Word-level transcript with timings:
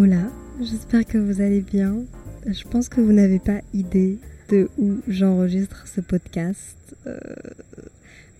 Hola, 0.00 0.30
j'espère 0.60 1.04
que 1.04 1.18
vous 1.18 1.40
allez 1.40 1.60
bien. 1.60 2.04
Je 2.46 2.62
pense 2.68 2.88
que 2.88 3.00
vous 3.00 3.12
n'avez 3.12 3.40
pas 3.40 3.62
idée 3.74 4.18
de 4.48 4.70
où 4.78 5.00
j'enregistre 5.08 5.88
ce 5.88 6.00
podcast. 6.00 6.76
Euh, 7.08 7.18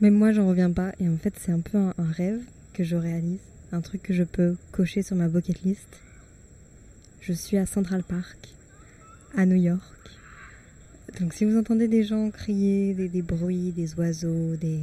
mais 0.01 0.11
moi, 0.11 0.31
j'en 0.31 0.47
reviens 0.47 0.71
pas. 0.71 0.93
Et 1.01 1.09
en 1.09 1.17
fait, 1.17 1.35
c'est 1.37 1.51
un 1.51 1.59
peu 1.59 1.77
un, 1.77 1.95
rêve 1.99 2.41
que 2.75 2.85
je 2.85 2.95
réalise. 2.95 3.41
Un 3.73 3.81
truc 3.81 4.05
que 4.05 4.15
je 4.15 4.23
peux 4.23 4.55
cocher 4.71 5.03
sur 5.03 5.17
ma 5.17 5.27
bucket 5.27 5.63
list. 5.63 6.01
Je 7.21 7.33
suis 7.33 7.57
à 7.57 7.67
Central 7.67 8.05
Park, 8.05 8.55
à 9.37 9.45
New 9.45 9.61
York. 9.61 10.11
Donc 11.19 11.35
si 11.35 11.45
vous 11.45 11.59
entendez 11.59 11.89
des 11.89 12.05
gens 12.05 12.31
crier, 12.31 12.95
des 12.95 13.23
bruits, 13.23 13.73
des 13.73 13.97
oiseaux, 13.97 14.55
des... 14.55 14.79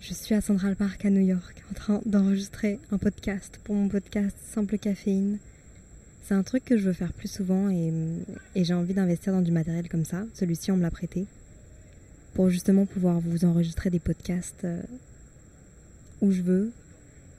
Je 0.00 0.14
suis 0.14 0.34
à 0.34 0.40
Central 0.40 0.76
Park 0.76 1.04
à 1.04 1.10
New 1.10 1.26
York 1.26 1.64
en 1.70 1.74
train 1.74 2.00
d'enregistrer 2.06 2.78
un 2.92 2.98
podcast 2.98 3.58
pour 3.64 3.74
mon 3.74 3.88
podcast 3.88 4.36
Simple 4.40 4.78
Caféine. 4.78 5.38
C'est 6.22 6.34
un 6.34 6.44
truc 6.44 6.64
que 6.64 6.78
je 6.78 6.84
veux 6.84 6.92
faire 6.92 7.12
plus 7.12 7.28
souvent 7.28 7.68
et, 7.68 7.92
j'ai 8.54 8.74
envie 8.74 8.94
d'investir 8.94 9.32
dans 9.32 9.42
du 9.42 9.50
matériel 9.50 9.88
comme 9.88 10.04
ça. 10.04 10.24
Celui-ci, 10.34 10.70
on 10.70 10.76
me 10.76 10.82
l'a 10.82 10.92
prêté. 10.92 11.26
Pour 12.34 12.48
justement 12.48 12.86
pouvoir 12.86 13.18
vous 13.18 13.44
enregistrer 13.44 13.90
des 13.90 13.98
podcasts 13.98 14.64
euh, 14.64 14.80
où 16.20 16.30
je 16.30 16.42
veux 16.42 16.70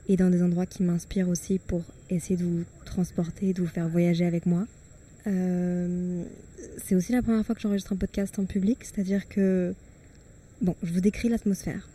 et 0.08 0.18
dans 0.18 0.28
des 0.28 0.42
endroits 0.42 0.66
qui 0.66 0.82
m'inspirent 0.82 1.30
aussi 1.30 1.58
pour 1.58 1.82
essayer 2.10 2.36
de 2.36 2.44
vous 2.44 2.64
transporter, 2.84 3.54
de 3.54 3.62
vous 3.62 3.68
faire 3.68 3.88
voyager 3.88 4.26
avec 4.26 4.44
moi. 4.44 4.66
Euh, 5.26 6.24
c'est 6.76 6.94
aussi 6.94 7.12
la 7.12 7.22
première 7.22 7.44
fois 7.44 7.54
que 7.54 7.62
j'enregistre 7.62 7.94
un 7.94 7.96
podcast 7.96 8.38
en 8.38 8.44
public, 8.44 8.78
c'est-à-dire 8.82 9.28
que, 9.28 9.74
bon, 10.60 10.76
je 10.82 10.92
vous 10.92 11.00
décris 11.00 11.30
l'atmosphère. 11.30 11.88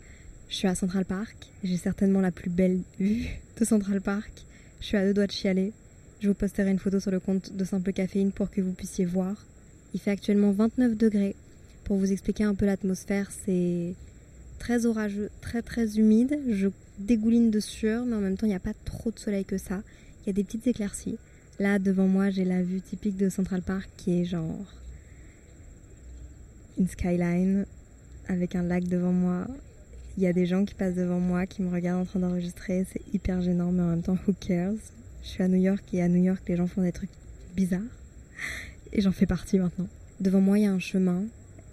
Je 0.48 0.54
suis 0.54 0.68
à 0.68 0.74
Central 0.76 1.04
Park, 1.04 1.48
j'ai 1.64 1.76
certainement 1.76 2.20
la 2.20 2.30
plus 2.30 2.50
belle 2.50 2.80
vue 3.00 3.26
de 3.58 3.64
Central 3.64 4.00
Park. 4.00 4.46
Je 4.80 4.86
suis 4.86 4.96
à 4.96 5.04
deux 5.04 5.12
doigts 5.12 5.26
de 5.26 5.32
chialer. 5.32 5.72
Je 6.20 6.28
vous 6.28 6.34
posterai 6.34 6.70
une 6.70 6.78
photo 6.78 7.00
sur 7.00 7.10
le 7.10 7.18
compte 7.18 7.52
de 7.54 7.64
Simple 7.64 7.92
Caféine 7.92 8.30
pour 8.30 8.50
que 8.50 8.60
vous 8.60 8.72
puissiez 8.72 9.04
voir. 9.04 9.44
Il 9.92 10.00
fait 10.00 10.12
actuellement 10.12 10.52
29 10.52 10.96
degrés. 10.96 11.34
Pour 11.84 11.96
vous 11.96 12.12
expliquer 12.12 12.44
un 12.44 12.54
peu 12.54 12.64
l'atmosphère, 12.64 13.30
c'est 13.44 13.94
très 14.60 14.86
orageux, 14.86 15.30
très 15.40 15.62
très 15.62 15.98
humide. 15.98 16.38
Je 16.48 16.68
dégouline 16.98 17.50
de 17.50 17.60
sueur, 17.60 18.06
mais 18.06 18.14
en 18.14 18.20
même 18.20 18.36
temps, 18.36 18.46
il 18.46 18.50
n'y 18.50 18.56
a 18.56 18.60
pas 18.60 18.74
trop 18.84 19.10
de 19.10 19.18
soleil 19.18 19.44
que 19.44 19.58
ça. 19.58 19.82
Il 20.22 20.28
y 20.28 20.30
a 20.30 20.32
des 20.32 20.44
petites 20.44 20.66
éclaircies. 20.68 21.18
Là, 21.58 21.78
devant 21.80 22.06
moi, 22.06 22.30
j'ai 22.30 22.44
la 22.44 22.62
vue 22.62 22.80
typique 22.80 23.16
de 23.16 23.28
Central 23.28 23.62
Park 23.62 23.90
qui 23.96 24.20
est 24.20 24.24
genre 24.24 24.74
une 26.78 26.88
skyline 26.88 27.66
avec 28.28 28.54
un 28.54 28.62
lac 28.62 28.84
devant 28.84 29.12
moi. 29.12 29.46
Il 30.16 30.22
y 30.22 30.26
a 30.26 30.32
des 30.32 30.46
gens 30.46 30.64
qui 30.64 30.74
passent 30.74 30.94
devant 30.94 31.20
moi, 31.20 31.46
qui 31.46 31.62
me 31.62 31.70
regardent 31.70 32.00
en 32.00 32.06
train 32.06 32.20
d'enregistrer. 32.20 32.86
C'est 32.90 33.02
hyper 33.12 33.42
gênant, 33.42 33.70
mais 33.70 33.82
en 33.82 33.88
même 33.88 34.02
temps, 34.02 34.16
who 34.26 34.32
cares? 34.32 34.72
Je 35.22 35.28
suis 35.28 35.42
à 35.42 35.48
New 35.48 35.60
York 35.60 35.84
et 35.92 36.00
à 36.00 36.08
New 36.08 36.22
York, 36.22 36.42
les 36.48 36.56
gens 36.56 36.66
font 36.66 36.82
des 36.82 36.92
trucs 36.92 37.10
bizarres. 37.54 37.80
Et 38.92 39.02
j'en 39.02 39.12
fais 39.12 39.26
partie 39.26 39.58
maintenant. 39.58 39.88
Devant 40.20 40.40
moi, 40.40 40.58
il 40.58 40.62
y 40.62 40.66
a 40.66 40.72
un 40.72 40.78
chemin. 40.78 41.24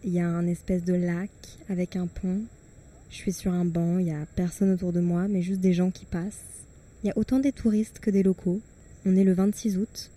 Il 0.04 0.12
y 0.12 0.20
a 0.20 0.28
un 0.28 0.46
espèce 0.48 0.84
de 0.84 0.94
lac 0.94 1.30
avec 1.70 1.96
un 1.96 2.08
pont. 2.08 2.42
Je 3.10 3.16
suis 3.16 3.32
sur 3.32 3.54
un 3.54 3.64
banc, 3.64 4.00
il 4.00 4.08
y 4.08 4.12
a 4.12 4.26
personne 4.36 4.72
autour 4.72 4.92
de 4.92 5.00
moi, 5.00 5.28
mais 5.30 5.42
juste 5.42 5.62
des 5.62 5.72
gens 5.72 5.92
qui 5.92 6.06
passent. 6.06 6.66
Il 7.04 7.08
y 7.08 7.12
a 7.12 7.18
autant 7.18 7.40
des 7.40 7.54
touristes 7.54 8.00
que 8.00 8.10
des 8.10 8.24
locaux. 8.24 8.60
On 9.06 9.16
est 9.16 9.24
le 9.24 9.34
26 9.34 9.78
août. 9.78 10.12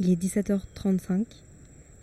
Il 0.00 0.10
est 0.10 0.22
17h35. 0.22 1.24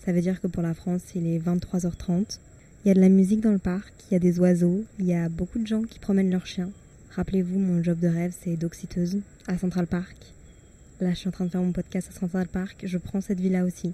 Ça 0.03 0.11
veut 0.11 0.21
dire 0.21 0.41
que 0.41 0.47
pour 0.47 0.63
la 0.63 0.73
France, 0.73 1.03
il 1.13 1.27
est 1.27 1.37
23h30. 1.37 2.39
Il 2.87 2.91
y 2.91 2.91
a 2.91 2.93
de 2.93 3.01
la 3.01 3.09
musique 3.09 3.41
dans 3.41 3.51
le 3.51 3.57
parc, 3.57 3.93
il 4.09 4.13
y 4.13 4.15
a 4.15 4.19
des 4.19 4.39
oiseaux, 4.39 4.85
il 4.97 5.07
y 5.07 5.13
a 5.13 5.27
beaucoup 5.27 5.59
de 5.59 5.67
gens 5.67 5.81
qui 5.81 5.99
promènent 5.99 6.31
leurs 6.31 6.45
chiens. 6.45 6.69
Rappelez-vous, 7.09 7.59
mon 7.59 7.83
job 7.83 7.99
de 7.99 8.07
rêve, 8.07 8.33
c'est 8.41 8.55
d'oxyteuse 8.55 9.17
à 9.45 9.57
Central 9.57 9.87
Park. 9.87 10.15
Là, 11.01 11.09
je 11.09 11.15
suis 11.15 11.27
en 11.27 11.33
train 11.33 11.43
de 11.43 11.49
faire 11.49 11.61
mon 11.61 11.73
podcast 11.73 12.07
à 12.09 12.17
Central 12.17 12.47
Park. 12.47 12.85
Je 12.85 12.97
prends 12.97 13.19
cette 13.19 13.41
vie-là 13.41 13.65
aussi. 13.65 13.91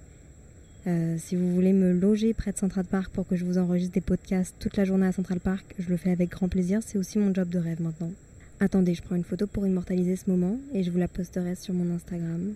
Euh, 0.85 1.15
si 1.17 1.35
vous 1.35 1.55
voulez 1.55 1.73
me 1.73 1.91
loger 1.91 2.35
près 2.35 2.51
de 2.51 2.57
Central 2.59 2.85
Park 2.85 3.11
pour 3.11 3.27
que 3.27 3.35
je 3.35 3.45
vous 3.45 3.57
enregistre 3.57 3.95
des 3.95 3.99
podcasts 3.99 4.53
toute 4.59 4.77
la 4.77 4.85
journée 4.85 5.07
à 5.07 5.11
Central 5.11 5.39
Park, 5.39 5.73
je 5.79 5.89
le 5.89 5.97
fais 5.97 6.11
avec 6.11 6.29
grand 6.29 6.47
plaisir. 6.47 6.81
C'est 6.85 6.99
aussi 6.99 7.17
mon 7.17 7.33
job 7.33 7.49
de 7.49 7.57
rêve 7.57 7.81
maintenant. 7.81 8.11
Attendez, 8.59 8.93
je 8.93 9.01
prends 9.01 9.15
une 9.15 9.23
photo 9.23 9.47
pour 9.47 9.65
immortaliser 9.65 10.17
ce 10.17 10.29
moment 10.29 10.59
et 10.71 10.83
je 10.83 10.91
vous 10.91 10.99
la 10.99 11.07
posterai 11.07 11.55
sur 11.55 11.73
mon 11.73 11.95
Instagram. 11.95 12.53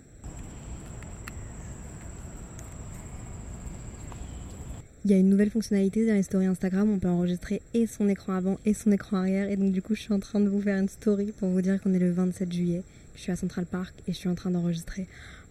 Il 5.08 5.12
y 5.12 5.14
a 5.14 5.20
une 5.20 5.30
nouvelle 5.30 5.48
fonctionnalité 5.48 6.06
dans 6.06 6.12
les 6.12 6.22
stories 6.22 6.44
Instagram, 6.44 6.90
on 6.90 6.98
peut 6.98 7.08
enregistrer 7.08 7.62
et 7.72 7.86
son 7.86 8.10
écran 8.10 8.34
avant 8.34 8.58
et 8.66 8.74
son 8.74 8.92
écran 8.92 9.16
arrière. 9.16 9.48
Et 9.48 9.56
donc 9.56 9.72
du 9.72 9.80
coup, 9.80 9.94
je 9.94 10.02
suis 10.02 10.12
en 10.12 10.20
train 10.20 10.38
de 10.38 10.50
vous 10.50 10.60
faire 10.60 10.76
une 10.76 10.90
story 10.90 11.32
pour 11.32 11.48
vous 11.48 11.62
dire 11.62 11.80
qu'on 11.80 11.94
est 11.94 11.98
le 11.98 12.10
27 12.10 12.52
juillet. 12.52 12.82
Je 13.14 13.22
suis 13.22 13.32
à 13.32 13.36
Central 13.36 13.64
Park 13.64 13.94
et 14.06 14.12
je 14.12 14.18
suis 14.18 14.28
en 14.28 14.34
train 14.34 14.50
d'enregistrer 14.50 15.06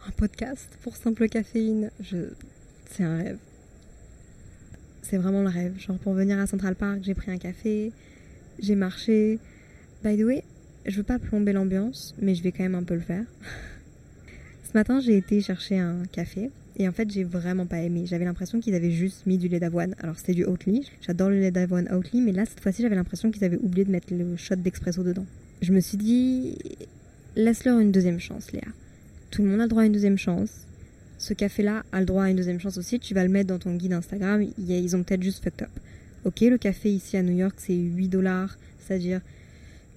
un 0.07 0.11
podcast 0.11 0.77
pour 0.83 0.95
Simple 0.95 1.27
Caféine. 1.27 1.89
Je... 2.01 2.17
C'est 2.91 3.03
un 3.03 3.17
rêve. 3.17 3.39
C'est 5.01 5.17
vraiment 5.17 5.41
le 5.41 5.49
rêve. 5.49 5.73
Genre 5.79 5.97
pour 5.97 6.13
venir 6.13 6.37
à 6.37 6.45
Central 6.45 6.75
Park, 6.75 6.99
j'ai 7.01 7.15
pris 7.15 7.31
un 7.31 7.39
café, 7.39 7.91
j'ai 8.59 8.75
marché. 8.75 9.39
By 10.03 10.19
the 10.19 10.23
way, 10.23 10.43
je 10.85 10.97
veux 10.97 11.03
pas 11.03 11.17
plomber 11.17 11.53
l'ambiance, 11.53 12.13
mais 12.21 12.35
je 12.35 12.43
vais 12.43 12.51
quand 12.51 12.61
même 12.61 12.75
un 12.75 12.83
peu 12.83 12.93
le 12.93 13.01
faire. 13.01 13.25
Ce 14.71 14.77
matin, 14.77 14.99
j'ai 14.99 15.17
été 15.17 15.41
chercher 15.41 15.79
un 15.79 16.03
café 16.11 16.51
et 16.79 16.87
en 16.87 16.91
fait, 16.91 17.09
j'ai 17.09 17.23
vraiment 17.23 17.65
pas 17.65 17.79
aimé. 17.81 18.03
J'avais 18.05 18.25
l'impression 18.25 18.59
qu'ils 18.59 18.75
avaient 18.75 18.91
juste 18.91 19.25
mis 19.25 19.39
du 19.39 19.47
lait 19.47 19.59
d'avoine. 19.59 19.95
Alors, 19.99 20.17
c'était 20.17 20.33
du 20.33 20.45
Oatly. 20.45 20.87
J'adore 21.01 21.29
le 21.29 21.39
lait 21.39 21.49
d'avoine 21.49 21.87
Oatly, 21.91 22.21
mais 22.21 22.31
là, 22.31 22.45
cette 22.45 22.59
fois-ci, 22.59 22.83
j'avais 22.83 22.95
l'impression 22.95 23.31
qu'ils 23.31 23.43
avaient 23.43 23.57
oublié 23.57 23.83
de 23.83 23.91
mettre 23.91 24.13
le 24.13 24.37
shot 24.37 24.57
d'expresso 24.57 25.01
dedans. 25.03 25.25
Je 25.63 25.73
me 25.73 25.79
suis 25.79 25.97
dit, 25.97 26.55
laisse-leur 27.35 27.79
une 27.79 27.91
deuxième 27.91 28.19
chance, 28.19 28.51
Léa. 28.51 28.67
Tout 29.31 29.41
le 29.41 29.49
monde 29.49 29.61
a 29.61 29.63
le 29.63 29.69
droit 29.69 29.81
à 29.81 29.85
une 29.87 29.91
deuxième 29.91 30.19
chance. 30.19 30.51
Ce 31.17 31.33
café-là 31.33 31.83
a 31.91 31.99
le 31.99 32.05
droit 32.05 32.25
à 32.25 32.29
une 32.29 32.37
deuxième 32.37 32.59
chance 32.59 32.77
aussi. 32.77 32.99
Tu 32.99 33.15
vas 33.15 33.23
le 33.23 33.29
mettre 33.29 33.47
dans 33.47 33.57
ton 33.57 33.73
guide 33.75 33.93
Instagram. 33.93 34.45
Ils 34.59 34.95
ont 34.95 35.01
peut-être 35.01 35.23
juste 35.23 35.43
fucked 35.43 35.63
up. 35.63 35.71
Ok, 36.25 36.41
le 36.41 36.59
café 36.59 36.91
ici 36.91 37.17
à 37.17 37.23
New 37.23 37.35
York, 37.35 37.55
c'est 37.57 37.73
8 37.73 38.09
dollars, 38.09 38.57
c'est-à-dire 38.79 39.21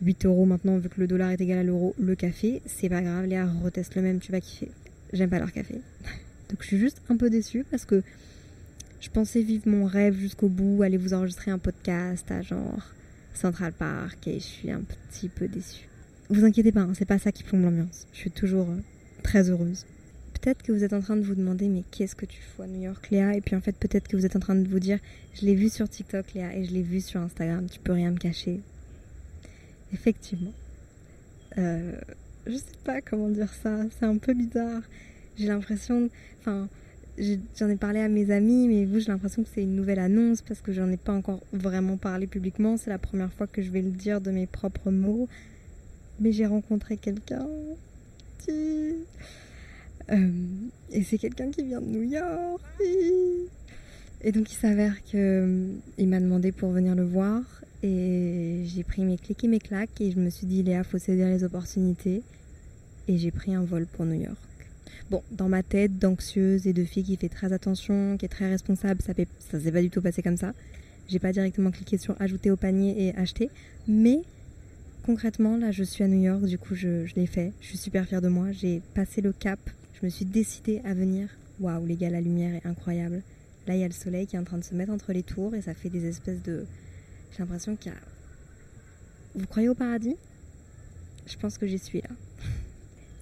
8 0.00 0.24
euros 0.24 0.46
maintenant, 0.46 0.78
vu 0.78 0.88
que 0.88 0.98
le 0.98 1.06
dollar 1.06 1.30
est 1.30 1.40
égal 1.40 1.58
à 1.58 1.62
l'euro. 1.62 1.94
Le 2.00 2.14
café, 2.14 2.62
c'est 2.64 2.88
pas 2.88 3.02
grave, 3.02 3.26
Léa, 3.26 3.46
reteste 3.62 3.96
le 3.96 4.02
même, 4.02 4.18
tu 4.18 4.32
vas 4.32 4.40
kiffer. 4.40 4.70
J'aime 5.12 5.28
pas 5.28 5.38
leur 5.38 5.52
café. 5.52 5.74
Donc 6.50 6.62
je 6.62 6.66
suis 6.66 6.78
juste 6.78 7.00
un 7.08 7.16
peu 7.16 7.30
déçue 7.30 7.64
parce 7.70 7.84
que 7.84 8.02
je 9.00 9.08
pensais 9.08 9.40
vivre 9.40 9.68
mon 9.68 9.86
rêve 9.86 10.18
jusqu'au 10.18 10.48
bout, 10.48 10.82
aller 10.82 10.96
vous 10.96 11.14
enregistrer 11.14 11.52
un 11.52 11.58
podcast 11.58 12.30
à 12.32 12.42
genre 12.42 12.90
Central 13.34 13.72
Park 13.72 14.26
et 14.26 14.34
je 14.34 14.44
suis 14.44 14.70
un 14.72 14.82
petit 14.82 15.28
peu 15.28 15.46
déçue. 15.46 15.88
Vous 16.28 16.44
inquiétez 16.44 16.72
pas, 16.72 16.80
hein, 16.80 16.92
c'est 16.94 17.04
pas 17.04 17.18
ça 17.18 17.30
qui 17.30 17.44
plombe 17.44 17.62
l'ambiance. 17.62 18.06
Je 18.12 18.18
suis 18.18 18.30
toujours 18.32 18.68
euh, 18.68 18.80
très 19.22 19.48
heureuse. 19.48 19.86
Peut-être 20.34 20.62
que 20.62 20.72
vous 20.72 20.82
êtes 20.82 20.92
en 20.92 21.00
train 21.00 21.16
de 21.16 21.22
vous 21.22 21.36
demander 21.36 21.68
mais 21.68 21.84
qu'est-ce 21.92 22.16
que 22.16 22.26
tu 22.26 22.40
fais 22.40 22.64
à 22.64 22.66
New 22.66 22.82
York 22.82 23.10
Léa? 23.10 23.36
Et 23.36 23.40
puis 23.40 23.54
en 23.54 23.60
fait 23.60 23.76
peut-être 23.76 24.08
que 24.08 24.16
vous 24.16 24.26
êtes 24.26 24.34
en 24.34 24.40
train 24.40 24.56
de 24.56 24.66
vous 24.66 24.80
dire 24.80 24.98
je 25.34 25.46
l'ai 25.46 25.54
vu 25.54 25.68
sur 25.68 25.88
TikTok 25.88 26.34
Léa 26.34 26.56
et 26.56 26.64
je 26.64 26.72
l'ai 26.72 26.82
vu 26.82 27.00
sur 27.00 27.20
Instagram, 27.20 27.66
tu 27.70 27.78
peux 27.78 27.92
rien 27.92 28.10
me 28.10 28.18
cacher. 28.18 28.60
Effectivement. 29.92 30.52
Euh, 31.58 31.92
je 32.46 32.56
sais 32.56 32.78
pas 32.84 33.00
comment 33.00 33.28
dire 33.28 33.52
ça, 33.62 33.82
c'est 33.98 34.06
un 34.06 34.16
peu 34.16 34.34
bizarre. 34.34 34.82
J'ai 35.36 35.46
l'impression, 35.46 36.10
enfin, 36.40 36.68
j'en 37.56 37.68
ai 37.68 37.76
parlé 37.76 38.00
à 38.00 38.08
mes 38.08 38.30
amis, 38.30 38.68
mais 38.68 38.84
vous, 38.84 39.00
j'ai 39.00 39.08
l'impression 39.08 39.42
que 39.42 39.48
c'est 39.52 39.62
une 39.62 39.76
nouvelle 39.76 39.98
annonce 39.98 40.42
parce 40.42 40.60
que 40.60 40.72
j'en 40.72 40.90
ai 40.90 40.96
pas 40.96 41.12
encore 41.12 41.40
vraiment 41.52 41.96
parlé 41.96 42.26
publiquement. 42.26 42.76
C'est 42.76 42.90
la 42.90 42.98
première 42.98 43.32
fois 43.32 43.46
que 43.46 43.62
je 43.62 43.70
vais 43.70 43.82
le 43.82 43.90
dire 43.90 44.20
de 44.20 44.30
mes 44.30 44.46
propres 44.46 44.90
mots. 44.90 45.28
Mais 46.18 46.32
j'ai 46.32 46.46
rencontré 46.46 46.96
quelqu'un. 46.98 47.46
Euh, 48.48 48.92
et 50.90 51.02
c'est 51.02 51.18
quelqu'un 51.18 51.50
qui 51.50 51.62
vient 51.64 51.80
de 51.80 51.86
New 51.86 52.02
York. 52.02 52.60
Et 54.22 54.32
donc 54.32 54.52
il 54.52 54.56
s'avère 54.56 55.02
que 55.04 55.68
il 55.96 56.08
m'a 56.08 56.20
demandé 56.20 56.52
pour 56.52 56.70
venir 56.70 56.94
le 56.94 57.04
voir 57.04 57.40
et 57.82 58.64
j'ai 58.66 58.84
pris 58.84 59.02
mes 59.02 59.16
clics 59.16 59.42
et 59.44 59.48
mes 59.48 59.60
claques 59.60 59.98
et 60.00 60.10
je 60.10 60.18
me 60.18 60.28
suis 60.28 60.46
dit 60.46 60.62
Léa 60.62 60.84
faut 60.84 60.98
saisir 60.98 61.26
les 61.28 61.42
opportunités 61.42 62.22
et 63.08 63.16
j'ai 63.16 63.30
pris 63.30 63.54
un 63.54 63.64
vol 63.64 63.86
pour 63.86 64.04
New 64.04 64.20
York. 64.20 64.49
Bon, 65.10 65.22
dans 65.32 65.48
ma 65.48 65.62
tête 65.62 65.98
d'anxieuse 65.98 66.66
et 66.66 66.72
de 66.72 66.84
fille 66.84 67.04
qui 67.04 67.16
fait 67.16 67.28
très 67.28 67.52
attention, 67.52 68.16
qui 68.16 68.24
est 68.24 68.28
très 68.28 68.48
responsable, 68.48 69.00
ça, 69.02 69.12
s'est 69.60 69.72
pas 69.72 69.82
du 69.82 69.90
tout 69.90 70.02
passé 70.02 70.22
comme 70.22 70.36
ça. 70.36 70.52
J'ai 71.08 71.18
pas 71.18 71.32
directement 71.32 71.70
cliqué 71.70 71.98
sur 71.98 72.20
ajouter 72.20 72.50
au 72.50 72.56
panier 72.56 73.06
et 73.06 73.14
acheter, 73.16 73.50
mais 73.88 74.22
concrètement, 75.04 75.56
là, 75.56 75.72
je 75.72 75.82
suis 75.82 76.04
à 76.04 76.08
New 76.08 76.20
York, 76.20 76.44
du 76.44 76.58
coup, 76.58 76.74
je, 76.74 77.06
je 77.06 77.14
l'ai 77.16 77.26
fait. 77.26 77.52
Je 77.60 77.66
suis 77.66 77.78
super 77.78 78.06
fière 78.06 78.22
de 78.22 78.28
moi. 78.28 78.52
J'ai 78.52 78.80
passé 78.94 79.20
le 79.20 79.32
cap. 79.32 79.58
Je 80.00 80.06
me 80.06 80.10
suis 80.10 80.24
décidée 80.24 80.80
à 80.84 80.94
venir. 80.94 81.28
Waouh, 81.58 81.84
les 81.84 81.96
gars, 81.96 82.10
la 82.10 82.20
lumière 82.20 82.54
est 82.54 82.66
incroyable. 82.66 83.22
Là, 83.66 83.74
il 83.74 83.80
y 83.80 83.84
a 83.84 83.88
le 83.88 83.92
soleil 83.92 84.26
qui 84.26 84.36
est 84.36 84.38
en 84.38 84.44
train 84.44 84.58
de 84.58 84.64
se 84.64 84.74
mettre 84.74 84.92
entre 84.92 85.12
les 85.12 85.22
tours 85.22 85.54
et 85.54 85.62
ça 85.62 85.74
fait 85.74 85.90
des 85.90 86.06
espèces 86.06 86.42
de. 86.42 86.64
J'ai 87.32 87.38
l'impression 87.38 87.76
qu'il 87.76 87.92
y 87.92 87.94
a. 87.94 87.98
Vous 89.34 89.46
croyez 89.46 89.68
au 89.68 89.74
paradis? 89.74 90.16
Je 91.26 91.36
pense 91.36 91.58
que 91.58 91.66
j'y 91.66 91.78
suis 91.78 92.00
là. 92.00 92.08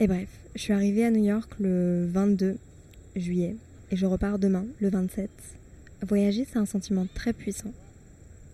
Et 0.00 0.06
bref, 0.06 0.28
je 0.54 0.60
suis 0.60 0.72
arrivée 0.72 1.04
à 1.04 1.10
New 1.10 1.24
York 1.24 1.50
le 1.58 2.06
22 2.06 2.56
juillet 3.16 3.56
et 3.90 3.96
je 3.96 4.06
repars 4.06 4.38
demain, 4.38 4.64
le 4.80 4.90
27. 4.90 5.28
Voyager, 6.06 6.46
c'est 6.48 6.60
un 6.60 6.66
sentiment 6.66 7.08
très 7.14 7.32
puissant. 7.32 7.72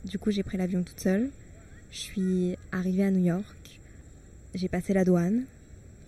Du 0.06 0.19
coup, 0.19 0.31
j'ai 0.31 0.43
pris 0.43 0.56
l'avion 0.56 0.82
toute 0.82 1.00
seule. 1.00 1.29
Je 1.91 1.99
suis 1.99 2.56
arrivée 2.73 3.05
à 3.05 3.11
New 3.11 3.23
York. 3.23 3.81
J'ai 4.55 4.69
passé 4.69 4.94
la 4.94 5.05
douane. 5.05 5.44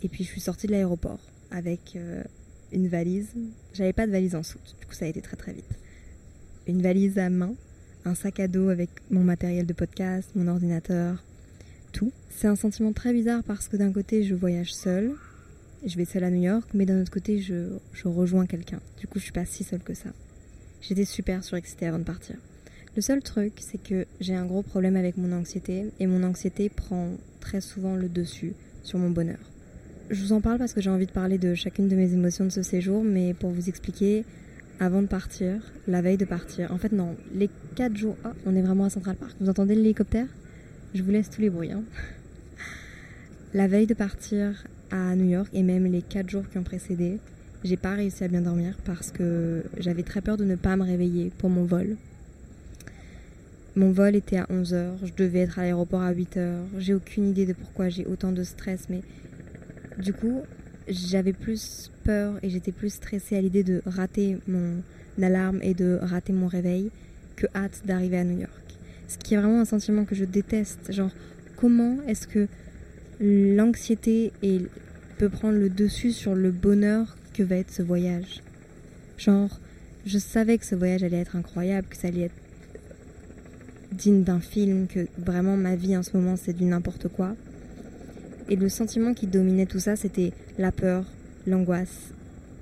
Et 0.02 0.08
puis, 0.08 0.24
je 0.24 0.30
suis 0.30 0.40
sortie 0.40 0.68
de 0.68 0.72
l'aéroport 0.72 1.20
avec 1.50 1.96
euh, 1.96 2.22
une 2.72 2.88
valise. 2.88 3.34
J'avais 3.74 3.92
pas 3.92 4.06
de 4.06 4.12
valise 4.12 4.36
en 4.36 4.42
soute. 4.42 4.74
Du 4.80 4.86
coup, 4.86 4.94
ça 4.94 5.04
a 5.04 5.08
été 5.08 5.20
très 5.20 5.36
très 5.36 5.52
vite. 5.52 5.78
Une 6.66 6.80
valise 6.80 7.18
à 7.18 7.28
main, 7.28 7.54
un 8.06 8.14
sac 8.14 8.40
à 8.40 8.48
dos 8.48 8.70
avec 8.70 8.88
mon 9.10 9.22
matériel 9.22 9.66
de 9.66 9.74
podcast, 9.74 10.30
mon 10.34 10.48
ordinateur, 10.48 11.22
C'est 12.30 12.48
un 12.48 12.56
sentiment 12.56 12.92
très 12.92 13.12
bizarre 13.12 13.42
parce 13.44 13.68
que 13.68 13.76
d'un 13.76 13.92
côté, 13.92 14.22
je 14.22 14.34
voyage 14.34 14.74
seule 14.74 15.14
je 15.84 15.96
vais 15.96 16.04
seule 16.04 16.24
à 16.24 16.30
New 16.30 16.42
York, 16.42 16.68
mais 16.74 16.84
d'un 16.84 17.00
autre 17.00 17.12
côté, 17.12 17.38
je, 17.40 17.68
rejoins 18.04 18.46
quelqu'un. 18.46 18.80
Du 18.98 19.06
coup, 19.06 19.18
je 19.18 19.24
suis 19.24 19.32
pas 19.32 19.44
si 19.44 19.64
seule 19.64 19.82
que 19.82 19.94
ça. 19.94 20.10
J'étais 20.80 21.04
super 21.04 21.44
surexcitée 21.44 21.86
avant 21.86 21.98
de 21.98 22.04
partir. 22.04 22.36
Le 22.96 23.02
seul 23.02 23.22
truc, 23.22 23.52
c'est 23.58 23.82
que 23.82 24.06
j'ai 24.20 24.34
un 24.34 24.46
gros 24.46 24.62
problème 24.62 24.96
avec 24.96 25.16
mon 25.16 25.32
anxiété, 25.32 25.86
et 26.00 26.06
mon 26.06 26.22
anxiété 26.24 26.68
prend 26.68 27.10
très 27.40 27.60
souvent 27.60 27.94
le 27.94 28.08
dessus 28.08 28.54
sur 28.82 28.98
mon 28.98 29.10
bonheur. 29.10 29.38
Je 30.10 30.22
vous 30.22 30.32
en 30.32 30.40
parle 30.40 30.58
parce 30.58 30.72
que 30.72 30.80
j'ai 30.80 30.90
envie 30.90 31.06
de 31.06 31.12
parler 31.12 31.38
de 31.38 31.54
chacune 31.54 31.88
de 31.88 31.96
mes 31.96 32.12
émotions 32.12 32.44
de 32.44 32.50
ce 32.50 32.62
séjour, 32.62 33.04
mais 33.04 33.34
pour 33.34 33.50
vous 33.50 33.68
expliquer, 33.68 34.24
avant 34.80 35.02
de 35.02 35.06
partir, 35.06 35.60
la 35.86 36.02
veille 36.02 36.16
de 36.16 36.24
partir, 36.24 36.72
en 36.72 36.78
fait 36.78 36.92
non, 36.92 37.16
les 37.34 37.50
4 37.76 37.96
jours, 37.96 38.16
oh, 38.24 38.28
on 38.44 38.56
est 38.56 38.62
vraiment 38.62 38.84
à 38.84 38.90
Central 38.90 39.16
Park. 39.16 39.36
Vous 39.40 39.48
entendez 39.48 39.74
l'hélicoptère? 39.74 40.28
Je 40.96 41.02
vous 41.02 41.10
laisse 41.10 41.28
tous 41.28 41.42
les 41.42 41.50
bruits. 41.50 41.72
Hein. 41.72 41.82
La 43.52 43.66
veille 43.66 43.86
de 43.86 43.92
partir, 43.92 44.64
à 44.90 45.14
New 45.14 45.28
York 45.28 45.50
et 45.52 45.62
même 45.62 45.84
les 45.84 46.00
4 46.00 46.30
jours 46.30 46.48
qui 46.50 46.56
ont 46.56 46.62
précédé, 46.62 47.18
j'ai 47.64 47.76
pas 47.76 47.90
réussi 47.90 48.24
à 48.24 48.28
bien 48.28 48.40
dormir 48.40 48.78
parce 48.86 49.10
que 49.10 49.62
j'avais 49.76 50.04
très 50.04 50.22
peur 50.22 50.38
de 50.38 50.44
ne 50.44 50.56
pas 50.56 50.74
me 50.76 50.84
réveiller 50.84 51.30
pour 51.36 51.50
mon 51.50 51.64
vol. 51.64 51.98
Mon 53.74 53.90
vol 53.92 54.16
était 54.16 54.38
à 54.38 54.44
11h, 54.44 54.92
je 55.04 55.12
devais 55.14 55.40
être 55.40 55.58
à 55.58 55.64
l'aéroport 55.64 56.00
à 56.00 56.14
8h. 56.14 56.60
J'ai 56.78 56.94
aucune 56.94 57.28
idée 57.28 57.44
de 57.44 57.52
pourquoi 57.52 57.90
j'ai 57.90 58.06
autant 58.06 58.32
de 58.32 58.42
stress, 58.42 58.86
mais 58.88 59.02
du 59.98 60.14
coup, 60.14 60.40
j'avais 60.88 61.34
plus 61.34 61.92
peur 62.04 62.38
et 62.42 62.48
j'étais 62.48 62.72
plus 62.72 62.94
stressée 62.94 63.36
à 63.36 63.42
l'idée 63.42 63.64
de 63.64 63.82
rater 63.84 64.38
mon 64.48 64.80
alarme 65.22 65.58
et 65.60 65.74
de 65.74 65.98
rater 66.00 66.32
mon 66.32 66.46
réveil 66.46 66.90
que 67.36 67.46
hâte 67.54 67.82
d'arriver 67.84 68.16
à 68.16 68.24
New 68.24 68.40
York. 68.40 68.65
Ce 69.08 69.18
qui 69.18 69.34
est 69.34 69.36
vraiment 69.36 69.60
un 69.60 69.64
sentiment 69.64 70.04
que 70.04 70.14
je 70.14 70.24
déteste. 70.24 70.92
Genre, 70.92 71.10
comment 71.56 71.96
est-ce 72.06 72.26
que 72.26 72.48
l'anxiété 73.20 74.32
peut 75.18 75.28
prendre 75.28 75.58
le 75.58 75.68
dessus 75.68 76.12
sur 76.12 76.34
le 76.34 76.50
bonheur 76.50 77.16
que 77.32 77.42
va 77.42 77.56
être 77.56 77.70
ce 77.70 77.82
voyage? 77.82 78.42
Genre, 79.18 79.60
je 80.04 80.18
savais 80.18 80.58
que 80.58 80.66
ce 80.66 80.74
voyage 80.74 81.02
allait 81.02 81.20
être 81.20 81.36
incroyable, 81.36 81.88
que 81.88 81.96
ça 81.96 82.08
allait 82.08 82.22
être 82.22 82.34
digne 83.92 84.22
d'un 84.22 84.40
film, 84.40 84.86
que 84.86 85.06
vraiment 85.18 85.56
ma 85.56 85.74
vie 85.74 85.96
en 85.96 86.02
ce 86.02 86.16
moment 86.16 86.36
c'est 86.36 86.52
du 86.52 86.64
n'importe 86.64 87.08
quoi. 87.08 87.34
Et 88.48 88.56
le 88.56 88.68
sentiment 88.68 89.14
qui 89.14 89.26
dominait 89.26 89.66
tout 89.66 89.80
ça, 89.80 89.96
c'était 89.96 90.32
la 90.58 90.70
peur, 90.70 91.04
l'angoisse 91.46 92.12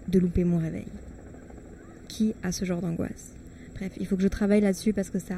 de 0.09 0.19
louper 0.19 0.45
mon 0.45 0.59
réveil. 0.59 0.87
Qui 2.09 2.35
a 2.43 2.53
ce 2.53 2.65
genre 2.65 2.81
d'angoisse? 2.81 3.33
Bref, 3.75 3.93
il 3.99 4.07
faut 4.07 4.17
que 4.17 4.23
je 4.23 4.29
travaille 4.29 4.61
là-dessus 4.61 4.93
parce 4.93 5.11
que 5.11 5.19
ça, 5.19 5.35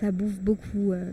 ça 0.00 0.10
bouffe 0.12 0.40
beaucoup 0.40 0.92
euh, 0.92 1.12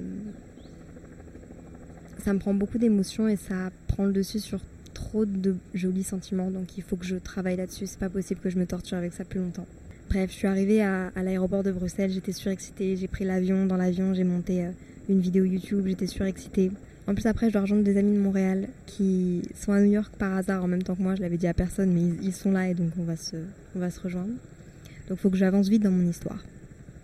ça 2.28 2.34
me 2.34 2.40
prend 2.40 2.54
beaucoup 2.54 2.78
d'émotions 2.78 3.30
et 3.30 3.38
ça 3.38 3.72
prend 3.88 4.04
le 4.04 4.12
dessus 4.12 4.40
sur 4.40 4.60
trop 4.94 5.26
de 5.26 5.56
jolis 5.74 6.04
sentiments. 6.04 6.52
Donc 6.52 6.78
il 6.78 6.84
faut 6.84 6.98
que 6.98 7.06
je 7.06 7.16
travaille 7.16 7.56
là-dessus. 7.56 7.88
C'est 7.88 8.00
pas 8.00 8.10
possible 8.10 8.42
que 8.42 8.50
je 8.50 8.58
me 8.58 8.66
torture 8.66 8.98
avec 8.98 9.14
ça 9.14 9.24
plus 9.24 9.40
longtemps. 9.40 9.66
Bref, 10.10 10.32
je 10.32 10.36
suis 10.36 10.48
arrivée 10.48 10.82
à, 10.82 11.12
l'aéroport 11.16 11.64
de 11.64 11.72
Bruxelles. 11.72 12.12
J'étais 12.12 12.34
surexcitée. 12.34 12.98
J'ai 12.98 13.08
pris 13.08 13.24
l'avion. 13.24 13.66
Dans 13.66 13.78
l'avion, 13.78 14.14
j'ai 14.14 14.26
monté 14.26 14.66
euh, 14.66 14.72
une 15.08 15.22
vidéo 15.22 15.46
YouTube. 15.46 15.86
J'étais 15.88 16.08
surexcitée. 16.08 16.72
En 17.08 17.14
plus, 17.14 17.26
après, 17.28 17.48
je 17.48 17.54
dois 17.54 17.62
rejoindre 17.62 17.84
des 17.84 17.96
amis 17.96 18.18
de 18.18 18.22
Montréal 18.22 18.68
qui 18.86 19.44
sont 19.56 19.72
à 19.72 19.80
New 19.80 19.92
York 19.92 20.14
par 20.18 20.36
hasard 20.36 20.66
en 20.66 20.68
même 20.68 20.84
temps 20.84 20.96
que 20.96 21.02
moi. 21.02 21.16
Je 21.16 21.22
l'avais 21.22 21.38
dit 21.38 21.48
à 21.48 21.54
personne, 21.54 21.94
mais 21.94 22.02
ils, 22.22 22.34
sont 22.34 22.52
là 22.52 22.68
et 22.68 22.74
donc 22.74 22.92
on 23.00 23.04
va 23.04 23.16
se, 23.16 23.38
on 23.74 23.80
va 23.80 23.90
se 23.90 24.02
rejoindre. 24.02 24.34
Donc 25.08 25.12
il 25.12 25.18
faut 25.18 25.30
que 25.30 25.38
j'avance 25.38 25.70
vite 25.70 25.84
dans 25.84 25.92
mon 25.92 26.10
histoire. 26.10 26.44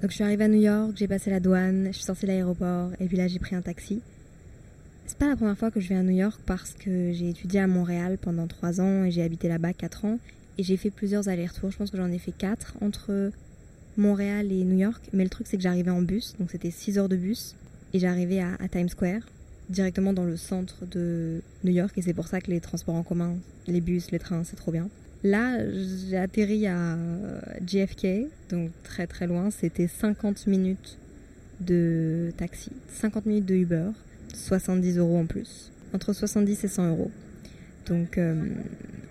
Donc 0.03 0.11
je 0.11 0.15
suis 0.15 0.23
arrivée 0.25 0.43
à 0.43 0.49
New 0.49 0.59
York, 0.59 0.91
j'ai 0.97 1.07
passé 1.07 1.29
la 1.29 1.39
douane, 1.39 1.87
je 1.87 1.93
suis 1.93 2.03
sortie 2.03 2.23
de 2.23 2.27
l'aéroport 2.27 2.91
et 2.99 3.05
puis 3.05 3.15
là 3.15 3.29
j'ai 3.29 3.39
pris 3.39 3.55
un 3.55 3.61
taxi. 3.61 4.01
C'est 5.05 5.17
pas 5.17 5.29
la 5.29 5.37
première 5.37 5.57
fois 5.57 5.71
que 5.71 5.79
je 5.79 5.87
vais 5.87 5.95
à 5.95 6.03
New 6.03 6.09
York 6.09 6.41
parce 6.45 6.73
que 6.73 7.13
j'ai 7.13 7.29
étudié 7.29 7.61
à 7.61 7.67
Montréal 7.67 8.17
pendant 8.21 8.45
3 8.45 8.81
ans 8.81 9.05
et 9.05 9.11
j'ai 9.11 9.23
habité 9.23 9.47
là-bas 9.47 9.71
4 9.71 10.03
ans. 10.03 10.19
Et 10.57 10.63
j'ai 10.63 10.75
fait 10.75 10.89
plusieurs 10.89 11.29
allers-retours. 11.29 11.71
Je 11.71 11.77
pense 11.77 11.89
que 11.89 11.95
j'en 11.95 12.11
ai 12.11 12.17
fait 12.17 12.33
4 12.33 12.79
entre 12.81 13.31
Montréal 13.95 14.51
et 14.51 14.65
New 14.65 14.77
York. 14.77 15.01
Mais 15.13 15.23
le 15.23 15.29
truc, 15.29 15.47
c'est 15.47 15.55
que 15.55 15.63
j'arrivais 15.63 15.91
en 15.91 16.01
bus. 16.01 16.35
Donc 16.37 16.51
c'était 16.51 16.71
6 16.71 16.97
heures 16.97 17.09
de 17.09 17.15
bus. 17.15 17.55
Et 17.93 17.99
j'arrivais 17.99 18.39
à, 18.39 18.55
à, 18.59 18.67
Times 18.67 18.89
Square, 18.89 19.21
directement 19.69 20.11
dans 20.11 20.25
le 20.25 20.35
centre 20.35 20.85
de 20.85 21.41
New 21.63 21.71
York. 21.71 21.97
Et 21.97 22.01
c'est 22.01 22.13
pour 22.13 22.27
ça 22.27 22.41
que 22.41 22.51
les 22.51 22.59
transports 22.59 22.95
en 22.95 23.03
commun, 23.03 23.37
les 23.67 23.79
bus, 23.79 24.11
les 24.11 24.19
trains, 24.19 24.43
c'est 24.43 24.57
trop 24.57 24.73
bien. 24.73 24.89
Là, 25.23 25.57
j'ai 26.07 26.17
atterri 26.17 26.67
à 26.67 26.97
JFK, 27.65 28.27
donc 28.49 28.71
très 28.83 29.07
très 29.07 29.27
loin. 29.27 29.51
C'était 29.51 29.87
50 29.87 30.47
minutes 30.47 30.97
de 31.61 32.31
taxi, 32.37 32.71
50 32.89 33.25
minutes 33.25 33.45
de 33.45 33.55
Uber. 33.55 33.89
70 34.33 34.97
euros 34.97 35.17
en 35.17 35.25
plus. 35.25 35.71
Entre 35.93 36.13
70 36.13 36.63
et 36.63 36.67
100 36.67 36.89
euros. 36.89 37.11
Donc 37.87 38.17
euh, 38.17 38.49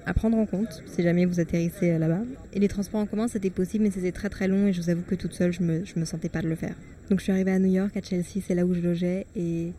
à 0.07 0.15
prendre 0.15 0.37
en 0.37 0.47
compte 0.47 0.83
si 0.87 1.03
jamais 1.03 1.27
vous 1.27 1.41
atterrissez 1.41 1.91
euh, 1.93 1.99
là-bas. 1.99 2.23
Et 2.53 2.59
les 2.59 2.69
transports 2.69 3.01
en 3.01 3.07
commun 3.07 3.29
c'était 3.29 3.51
possible 3.51 3.85
mais 3.85 3.91
c'était 3.91 4.13
très 4.13 4.29
très 4.29 4.49
long 4.49 4.67
et 4.67 4.73
je 4.73 4.81
vous 4.81 4.91
avoue 4.91 5.03
que 5.03 5.15
toute 5.15 5.35
seule 5.35 5.53
je 5.53 5.63
me, 5.63 5.85
je 5.85 5.99
me 5.99 6.05
sentais 6.05 6.29
pas 6.29 6.43
de 6.43 6.49
le 6.49 6.57
faire. 6.57 6.75
Donc 7.11 7.19
je 7.19 7.25
suis 7.25 7.33
arrivée 7.33 7.53
à 7.53 7.59
New 7.59 7.73
York, 7.73 7.97
à 7.97 8.03
Chelsea, 8.03 8.43
c'est 8.47 8.55
là 8.55 8.65
où 8.65 8.75
je 8.75 8.81
logeais 8.81 9.27
et 9.37 9.73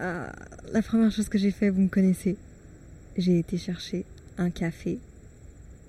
euh, 0.00 0.26
la 0.72 0.82
première 0.82 1.10
chose 1.10 1.28
que 1.28 1.38
j'ai 1.38 1.50
fait, 1.50 1.70
vous 1.70 1.82
me 1.82 1.88
connaissez, 1.88 2.36
j'ai 3.16 3.38
été 3.38 3.56
chercher 3.58 4.04
un 4.38 4.50
café 4.50 4.98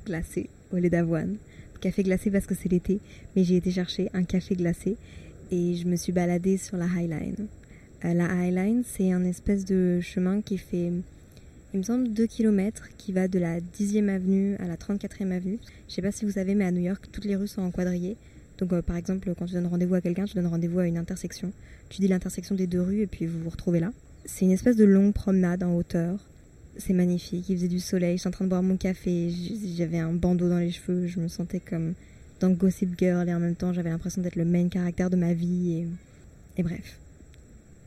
glacé 0.06 0.50
au 0.72 0.78
lait 0.78 0.90
d'avoine. 0.90 1.38
Café 1.82 2.04
glacé 2.04 2.32
parce 2.32 2.46
que 2.46 2.56
c'est 2.56 2.70
l'été, 2.70 3.00
mais 3.36 3.44
j'ai 3.44 3.58
été 3.58 3.70
chercher 3.70 4.10
un 4.14 4.24
café 4.24 4.56
glacé 4.56 4.98
et 5.52 5.76
je 5.76 5.86
me 5.88 5.96
suis 5.96 6.12
baladée 6.12 6.58
sur 6.58 6.78
la 6.78 6.86
High 6.86 7.10
Line. 7.10 7.48
Euh, 8.06 8.14
la 8.14 8.26
High 8.26 8.54
Line, 8.54 8.84
c'est 8.86 9.12
un 9.12 9.24
espèce 9.24 9.66
de 9.66 10.00
chemin 10.02 10.42
qui 10.42 10.58
fait, 10.58 10.92
il 11.74 11.78
me 11.78 11.84
semble, 11.84 12.12
2 12.12 12.28
km, 12.28 12.90
qui 12.98 13.12
va 13.12 13.28
de 13.28 13.40
la 13.40 13.60
10e 13.60 14.10
avenue 14.10 14.56
à 14.56 14.68
la 14.68 14.78
34e 14.78 15.32
avenue. 15.32 15.60
Je 15.88 15.94
sais 15.94 16.02
pas 16.02 16.12
si 16.12 16.26
vous 16.26 16.32
savez, 16.32 16.56
mais 16.56 16.66
à 16.66 16.72
New 16.72 16.82
York, 16.82 17.06
toutes 17.12 17.26
les 17.26 17.36
rues 17.36 17.48
sont 17.48 17.62
en 17.62 17.72
quadrillé. 17.72 18.18
Donc, 18.58 18.74
euh, 18.74 18.82
par 18.82 18.96
exemple, 18.96 19.34
quand 19.38 19.46
tu 19.46 19.54
donnes 19.54 19.68
rendez-vous 19.68 19.96
à 19.96 20.02
quelqu'un, 20.02 20.26
tu 20.26 20.36
donnes 20.36 20.48
rendez-vous 20.48 20.80
à 20.80 20.88
une 20.88 20.98
intersection. 20.98 21.52
Tu 21.90 22.02
dis 22.02 22.08
l'intersection 22.08 22.56
des 22.56 22.68
deux 22.68 22.82
rues 22.82 23.02
et 23.02 23.08
puis 23.08 23.26
vous 23.26 23.40
vous 23.40 23.50
retrouvez 23.50 23.80
là. 23.80 23.92
C'est 24.26 24.46
une 24.46 24.52
espèce 24.52 24.76
de 24.76 24.86
longue 24.86 25.14
promenade 25.14 25.62
en 25.64 25.76
hauteur. 25.76 26.20
C'est 26.78 26.94
magnifique. 26.94 27.48
Il 27.50 27.58
faisait 27.58 27.68
du 27.68 27.80
soleil. 27.80 28.18
Je 28.18 28.22
suis 28.22 28.28
en 28.28 28.32
train 28.32 28.46
de 28.46 28.50
boire 28.50 28.64
mon 28.64 28.78
café. 28.78 29.30
J'avais 29.76 30.00
un 30.00 30.14
bandeau 30.14 30.50
dans 30.50 30.60
les 30.60 30.72
cheveux. 30.72 31.08
Je 31.08 31.20
me 31.20 31.28
sentais 31.28 31.60
comme 31.60 31.94
dans 32.40 32.50
Gossip 32.50 32.98
Girl 32.98 33.28
et 33.30 33.34
en 33.34 33.40
même 33.40 33.56
temps, 33.56 33.74
j'avais 33.74 33.90
l'impression 33.90 34.22
d'être 34.22 34.36
le 34.36 34.46
main 34.46 34.68
caractère 34.68 35.10
de 35.10 35.16
ma 35.16 35.34
vie. 35.34 35.88
et 36.58 36.64
bref. 36.64 37.00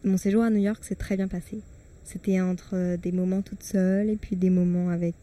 Mon 0.05 0.17
séjour 0.17 0.43
à 0.43 0.51
New 0.51 0.59
York 0.61 0.85
s'est 0.85 0.95
très 0.95 1.17
bien 1.17 1.29
passé. 1.29 1.61
C'était 2.05 2.41
entre 2.41 2.75
euh, 2.75 2.97
des 2.97 3.13
moments 3.13 3.43
toute 3.43 3.63
seule 3.63 4.09
et 4.09 4.17
puis 4.17 4.37
des 4.37 4.49
moments 4.49 4.89
avec 4.89 5.15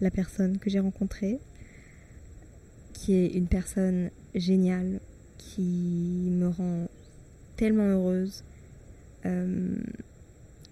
la 0.00 0.10
personne 0.10 0.58
que 0.58 0.70
j'ai 0.70 0.80
rencontrée, 0.80 1.38
qui 2.92 3.14
est 3.14 3.28
une 3.28 3.46
personne 3.46 4.10
géniale, 4.34 5.00
qui 5.38 5.62
me 6.32 6.48
rend 6.48 6.88
tellement 7.56 7.84
heureuse. 7.84 8.42
Euh, 9.26 9.76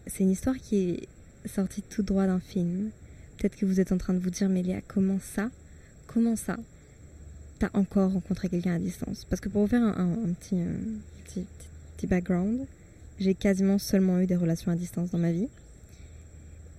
c'est 0.07 0.25
une 0.25 0.31
histoire 0.31 0.57
qui 0.57 0.77
est 0.77 1.09
sortie 1.47 1.83
tout 1.83 2.03
droit 2.03 2.27
d'un 2.27 2.41
film. 2.41 2.91
Peut-être 3.37 3.57
que 3.57 3.67
vous 3.67 3.81
êtes 3.81 3.93
en 3.93 3.99
train 3.99 4.15
de 4.15 4.19
vous 4.19 4.31
dire, 4.31 4.49
Mélia, 4.49 4.81
comment 4.87 5.19
ça 5.21 5.51
Comment 6.07 6.37
ça 6.37 6.57
T'as 7.59 7.71
encore 7.75 8.13
rencontré 8.13 8.49
quelqu'un 8.49 8.75
à 8.75 8.79
distance? 8.79 9.25
Parce 9.29 9.41
que 9.41 9.49
pour 9.49 9.63
vous 9.63 9.69
faire 9.69 9.83
un, 9.83 10.33
petit, 10.39 11.45
petit 11.97 12.07
background, 12.07 12.67
j'ai 13.19 13.35
quasiment 13.35 13.79
seulement 13.79 14.19
eu 14.21 14.27
des 14.27 14.37
relations 14.37 14.71
à 14.71 14.77
distance 14.77 15.11
dans 15.11 15.19
ma 15.19 15.33
vie. 15.33 15.49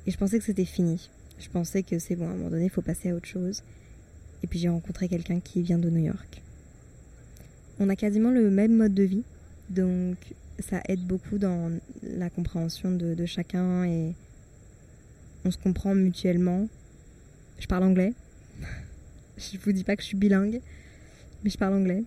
Et 0.05 0.11
je 0.11 0.17
pensais 0.17 0.39
que 0.39 0.45
c'était 0.45 0.65
fini. 0.65 1.09
Je 1.39 1.49
pensais 1.49 1.83
que 1.83 1.99
c'est 1.99 2.15
bon, 2.15 2.27
à 2.27 2.31
un 2.31 2.35
moment 2.35 2.49
donné, 2.49 2.65
il 2.65 2.69
faut 2.69 2.81
passer 2.81 3.09
à 3.09 3.15
autre 3.15 3.27
chose. 3.27 3.63
Et 4.43 4.47
puis 4.47 4.59
j'ai 4.59 4.69
rencontré 4.69 5.07
quelqu'un 5.07 5.39
qui 5.39 5.61
vient 5.61 5.77
de 5.77 5.89
New 5.89 6.03
York. 6.03 6.41
On 7.79 7.89
a 7.89 7.95
quasiment 7.95 8.29
le 8.29 8.51
même 8.51 8.75
mode 8.75 8.93
de 8.93 9.03
vie, 9.03 9.23
donc 9.69 10.17
ça 10.59 10.81
aide 10.87 11.05
beaucoup 11.05 11.39
dans 11.39 11.71
la 12.03 12.29
compréhension 12.29 12.91
de, 12.91 13.15
de 13.15 13.25
chacun 13.25 13.85
et 13.85 14.13
on 15.45 15.51
se 15.51 15.57
comprend 15.57 15.95
mutuellement. 15.95 16.67
Je 17.59 17.67
parle 17.67 17.83
anglais. 17.83 18.13
je 19.37 19.57
vous 19.57 19.71
dis 19.71 19.83
pas 19.83 19.95
que 19.95 20.01
je 20.01 20.07
suis 20.07 20.17
bilingue, 20.17 20.61
mais 21.43 21.49
je 21.49 21.57
parle 21.57 21.73
anglais. 21.73 22.03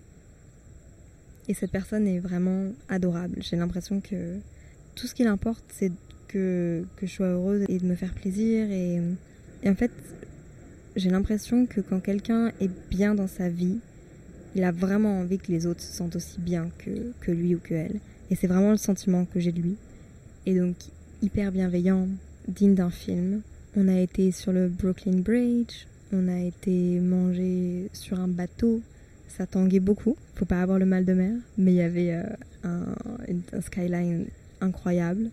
Et 1.47 1.53
cette 1.53 1.71
personne 1.71 2.07
est 2.07 2.19
vraiment 2.19 2.71
adorable. 2.89 3.37
J'ai 3.41 3.55
l'impression 3.55 4.01
que 4.01 4.37
tout 4.95 5.07
ce 5.07 5.15
qui 5.15 5.23
l'importe, 5.23 5.63
c'est 5.69 5.91
que, 6.27 6.85
que 6.97 7.07
je 7.07 7.11
sois 7.11 7.27
heureuse 7.27 7.65
et 7.69 7.77
de 7.77 7.85
me 7.85 7.95
faire 7.95 8.13
plaisir. 8.13 8.69
Et, 8.69 9.01
et 9.63 9.69
en 9.69 9.75
fait, 9.75 9.91
j'ai 10.95 11.09
l'impression 11.09 11.65
que 11.65 11.79
quand 11.79 11.99
quelqu'un 11.99 12.51
est 12.59 12.71
bien 12.89 13.15
dans 13.15 13.27
sa 13.27 13.49
vie, 13.49 13.79
il 14.55 14.63
a 14.63 14.71
vraiment 14.71 15.19
envie 15.19 15.37
que 15.37 15.51
les 15.51 15.67
autres 15.67 15.81
se 15.81 15.93
sentent 15.93 16.15
aussi 16.15 16.39
bien 16.39 16.69
que, 16.79 17.13
que 17.21 17.31
lui 17.31 17.55
ou 17.55 17.59
que 17.59 17.75
elle. 17.75 17.99
Et 18.29 18.35
c'est 18.35 18.47
vraiment 18.47 18.71
le 18.71 18.77
sentiment 18.77 19.25
que 19.25 19.39
j'ai 19.39 19.51
de 19.51 19.61
lui. 19.61 19.75
Et 20.45 20.57
donc, 20.57 20.75
hyper 21.21 21.51
bienveillant, 21.51 22.07
digne 22.47 22.75
d'un 22.75 22.89
film. 22.89 23.41
On 23.75 23.87
a 23.87 23.99
été 23.99 24.31
sur 24.31 24.51
le 24.51 24.67
Brooklyn 24.69 25.19
Bridge, 25.19 25.85
on 26.11 26.27
a 26.27 26.39
été 26.39 26.99
manger 26.99 27.89
sur 27.93 28.19
un 28.19 28.27
bateau. 28.27 28.81
Ça 29.27 29.45
tanguait 29.45 29.81
beaucoup, 29.81 30.15
faut 30.35 30.45
pas 30.45 30.61
avoir 30.61 30.79
le 30.79 30.85
mal 30.85 31.05
de 31.05 31.13
mer, 31.13 31.33
mais 31.57 31.73
il 31.73 31.75
y 31.75 31.81
avait 31.81 32.13
euh, 32.13 32.23
un, 32.63 33.61
skyline 33.61 34.25
incroyable. 34.61 35.29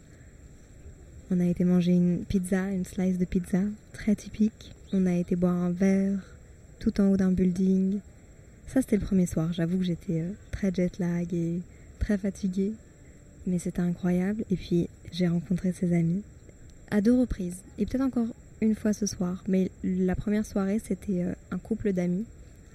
On 1.30 1.40
a 1.40 1.47
été 1.47 1.64
manger 1.64 1.92
une 1.92 2.25
pizza, 2.28 2.71
une 2.71 2.85
slice 2.85 3.18
de 3.18 3.25
pizza, 3.25 3.61
très 3.92 4.14
typique. 4.14 4.75
On 4.92 5.06
a 5.06 5.14
été 5.14 5.37
boire 5.37 5.54
un 5.54 5.71
verre 5.71 6.18
tout 6.80 7.00
en 7.00 7.06
haut 7.06 7.16
d'un 7.16 7.33
building. 7.33 8.00
Ça, 8.66 8.83
c'était 8.83 8.97
le 8.97 9.06
premier 9.06 9.26
soir. 9.26 9.52
J'avoue 9.52 9.78
que 9.78 9.85
j'étais 9.85 10.21
euh, 10.21 10.33
très 10.50 10.75
jet 10.75 10.99
lag 10.99 11.33
et 11.33 11.61
très 11.99 12.18
fatiguée. 12.18 12.73
Mais 13.47 13.59
c'était 13.59 13.80
incroyable. 13.80 14.44
Et 14.50 14.56
puis, 14.56 14.88
j'ai 15.12 15.28
rencontré 15.28 15.73
ses 15.73 15.94
amis 15.94 16.23
à 16.91 17.00
deux 17.00 17.12
reprises. 17.12 17.62
Et 17.79 17.87
peut-être 17.87 18.03
encore 18.03 18.29
une 18.61 18.75
fois 18.75 18.93
ce 18.93 19.07
soir. 19.07 19.43
Mais 19.49 19.71
la 19.83 20.14
première 20.14 20.47
soirée, 20.47 20.81
c'était 20.85 21.23
euh, 21.23 21.33
un 21.50 21.59
couple 21.59 21.93
d'amis 21.93 22.25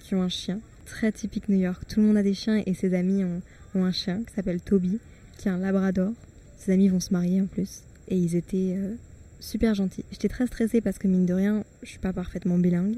qui 0.00 0.14
ont 0.14 0.22
un 0.22 0.28
chien. 0.28 0.60
Très 0.86 1.12
typique 1.12 1.48
New 1.48 1.58
York. 1.58 1.82
Tout 1.88 2.00
le 2.00 2.06
monde 2.06 2.16
a 2.16 2.22
des 2.22 2.34
chiens 2.34 2.62
et 2.66 2.74
ses 2.74 2.94
amis 2.94 3.24
ont, 3.24 3.42
un 3.74 3.92
chien 3.92 4.22
qui 4.26 4.34
s'appelle 4.34 4.60
Toby, 4.60 4.98
qui 5.38 5.48
est 5.48 5.50
un 5.50 5.58
labrador. 5.58 6.12
Ses 6.58 6.72
amis 6.72 6.88
vont 6.88 7.00
se 7.00 7.12
marier 7.12 7.40
en 7.40 7.46
plus. 7.46 7.82
Et 8.08 8.16
ils 8.16 8.34
étaient 8.34 8.74
euh, 8.76 8.94
super 9.38 9.74
gentils. 9.74 10.04
J'étais 10.10 10.28
très 10.28 10.46
stressée 10.46 10.80
parce 10.80 10.98
que 10.98 11.06
mine 11.06 11.26
de 11.26 11.34
rien, 11.34 11.64
je 11.82 11.88
suis 11.88 11.98
pas 11.98 12.12
parfaitement 12.12 12.58
bilingue. 12.58 12.96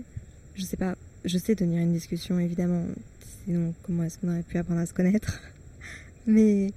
Je 0.54 0.64
sais 0.64 0.76
pas, 0.76 0.96
je 1.24 1.38
sais 1.38 1.54
tenir 1.54 1.82
une 1.82 1.92
discussion 1.92 2.38
évidemment. 2.38 2.84
Sinon, 3.44 3.74
comment 3.82 4.04
est-ce 4.04 4.18
qu'on 4.18 4.28
aurait 4.28 4.42
pu 4.42 4.58
apprendre 4.58 4.80
à 4.80 4.86
se 4.86 4.94
connaître? 4.94 5.40
Mais 6.26 6.72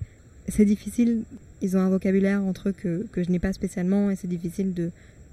c'est 0.48 0.66
difficile. 0.66 1.24
Ils 1.62 1.78
ont 1.78 1.80
un 1.80 1.90
vocabulaire 1.90 2.44
entre 2.44 2.70
eux 2.70 2.72
que, 2.74 3.06
que 3.12 3.24
je 3.24 3.32
n'ai 3.32 3.40
pas 3.40 3.54
spécialement 3.54 4.12
et 4.12 4.16
c'est 4.16 4.28
difficile 4.28 4.74
de, 4.74 4.92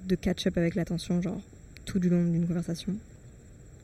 de 0.09 0.15
catch-up 0.15 0.57
avec 0.57 0.75
l'attention, 0.75 1.21
genre 1.21 1.41
tout 1.85 1.99
du 1.99 2.09
long 2.09 2.25
d'une 2.25 2.47
conversation. 2.47 2.95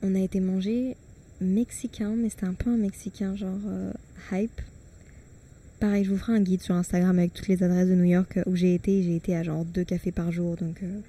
On 0.03 0.15
a 0.15 0.21
été 0.21 0.41
manger 0.41 0.97
mexicain, 1.41 2.15
mais 2.17 2.29
c'était 2.29 2.47
un 2.47 2.55
peu 2.55 2.71
un 2.71 2.77
mexicain 2.77 3.37
genre 3.37 3.59
euh, 3.67 3.93
hype. 4.33 4.61
Pareil, 5.81 6.05
je 6.05 6.11
vous 6.11 6.19
ferai 6.19 6.35
un 6.35 6.41
guide 6.41 6.61
sur 6.61 6.75
Instagram 6.75 7.19
avec 7.19 7.35
toutes 7.35 7.49
les 7.49 7.63
adresses 7.63 7.89
de 7.89 7.95
New 7.95 8.05
York 8.05 8.41
où 8.47 8.57
j'ai 8.57 8.75
été. 8.75 9.03
J'ai 9.03 9.17
été 9.17 9.37
à 9.37 9.43
genre 9.43 9.65
deux 9.65 9.85
cafés 9.85 10.13
par 10.13 10.33
jour, 10.33 10.57
donc 10.57 10.83
euh, 10.83 11.01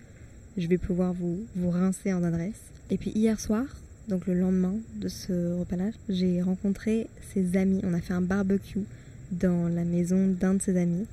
je 0.57 0.67
vais 0.67 0.77
pouvoir 0.77 1.13
vous, 1.13 1.39
vous 1.55 1.69
rincer 1.69 2.13
en 2.13 2.23
adresse. 2.23 2.61
Et 2.91 2.97
puis 2.97 3.11
hier 3.11 3.39
soir, 3.39 3.65
donc 4.07 4.27
le 4.27 4.33
lendemain 4.33 4.75
de 4.95 5.07
ce 5.07 5.59
repas-là, 5.59 5.89
j'ai 6.07 6.41
rencontré 6.41 7.07
ses 7.33 7.57
amis. 7.57 7.81
On 7.83 7.93
a 7.93 8.01
fait 8.01 8.13
un 8.13 8.21
barbecue 8.21 8.85
dans 9.31 9.67
la 9.67 9.83
maison 9.85 10.27
d'un 10.27 10.55
de 10.55 10.61
ses 10.61 10.77
amis, 10.77 11.05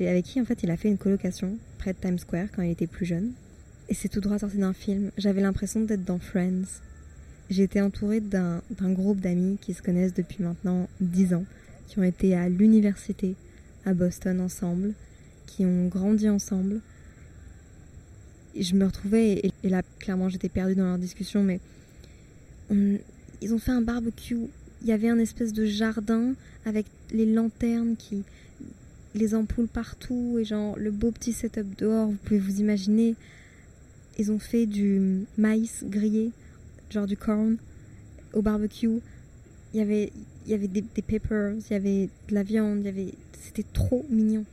avec 0.00 0.24
qui 0.24 0.40
en 0.40 0.44
fait 0.44 0.62
il 0.62 0.70
a 0.70 0.76
fait 0.76 0.88
une 0.88 0.98
colocation 0.98 1.58
près 1.78 1.92
de 1.92 1.98
Times 1.98 2.18
Square 2.18 2.48
quand 2.54 2.62
il 2.62 2.70
était 2.70 2.86
plus 2.86 3.06
jeune. 3.06 3.32
Et 3.88 3.94
c'est 3.94 4.08
tout 4.08 4.20
droit 4.20 4.38
sorti 4.38 4.58
d'un 4.58 4.72
film. 4.72 5.10
J'avais 5.16 5.40
l'impression 5.40 5.80
d'être 5.80 6.04
dans 6.04 6.18
Friends. 6.18 6.80
Été 7.50 7.80
entourée 7.80 8.20
d'un 8.20 8.60
groupe 8.80 9.20
d'amis 9.20 9.56
qui 9.60 9.72
se 9.72 9.80
connaissent 9.80 10.14
depuis 10.14 10.42
maintenant 10.42 10.88
10 11.00 11.34
ans, 11.34 11.44
qui 11.86 12.00
ont 12.00 12.02
été 12.02 12.34
à 12.34 12.48
l'université 12.48 13.36
à 13.84 13.94
Boston 13.94 14.40
ensemble, 14.40 14.94
qui 15.46 15.64
ont 15.64 15.86
grandi 15.86 16.28
ensemble. 16.28 16.80
Et 18.56 18.64
je 18.64 18.74
me 18.74 18.84
retrouvais, 18.84 19.52
et, 19.62 19.68
là 19.68 19.82
clairement 20.00 20.28
j'étais 20.28 20.48
perdue 20.48 20.74
dans 20.74 20.86
leur 20.86 20.98
discussion, 20.98 21.44
mais 21.44 21.60
ils 22.70 23.54
ont 23.54 23.58
fait 23.58 23.70
un 23.70 23.82
barbecue. 23.82 24.36
Il 24.82 24.88
y 24.88 24.92
avait 24.92 25.08
un 25.08 25.18
espèce 25.18 25.52
de 25.52 25.64
jardin 25.64 26.34
avec 26.64 26.86
les 27.12 27.26
lanternes 27.32 27.94
qui, 27.96 28.24
les 29.16 29.34
ampoules 29.34 29.68
partout 29.68 30.36
et 30.38 30.44
genre 30.44 30.76
le 30.78 30.90
beau 30.90 31.10
petit 31.10 31.32
setup 31.32 31.66
dehors, 31.78 32.08
vous 32.08 32.18
pouvez 32.24 32.38
vous 32.38 32.60
imaginer. 32.60 33.14
Ils 34.18 34.32
ont 34.32 34.38
fait 34.38 34.66
du 34.66 35.24
maïs 35.36 35.84
grillé, 35.84 36.32
genre 36.90 37.06
du 37.06 37.16
corn, 37.16 37.56
au 38.32 38.42
barbecue. 38.42 39.00
Il 39.74 39.78
y 39.78 39.80
avait, 39.80 40.12
il 40.46 40.50
y 40.52 40.54
avait 40.54 40.68
des, 40.68 40.82
peppers, 40.82 41.54
il 41.54 41.72
y 41.72 41.76
avait 41.76 42.08
de 42.28 42.34
la 42.34 42.42
viande, 42.42 42.86
c'était 43.32 43.64
trop 43.72 44.06
mignon. 44.08 44.44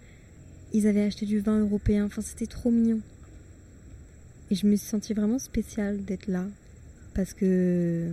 Ils 0.74 0.88
avaient 0.88 1.04
acheté 1.04 1.26
du 1.26 1.40
vin 1.40 1.60
européen, 1.60 2.06
enfin 2.06 2.22
c'était 2.22 2.48
trop 2.48 2.72
mignon. 2.72 3.00
Et 4.50 4.56
je 4.56 4.68
me 4.68 4.76
suis 4.76 4.88
sentie 4.88 5.14
vraiment 5.14 5.40
spéciale 5.40 6.04
d'être 6.04 6.28
là 6.28 6.46
parce 7.14 7.34
que 7.34 8.12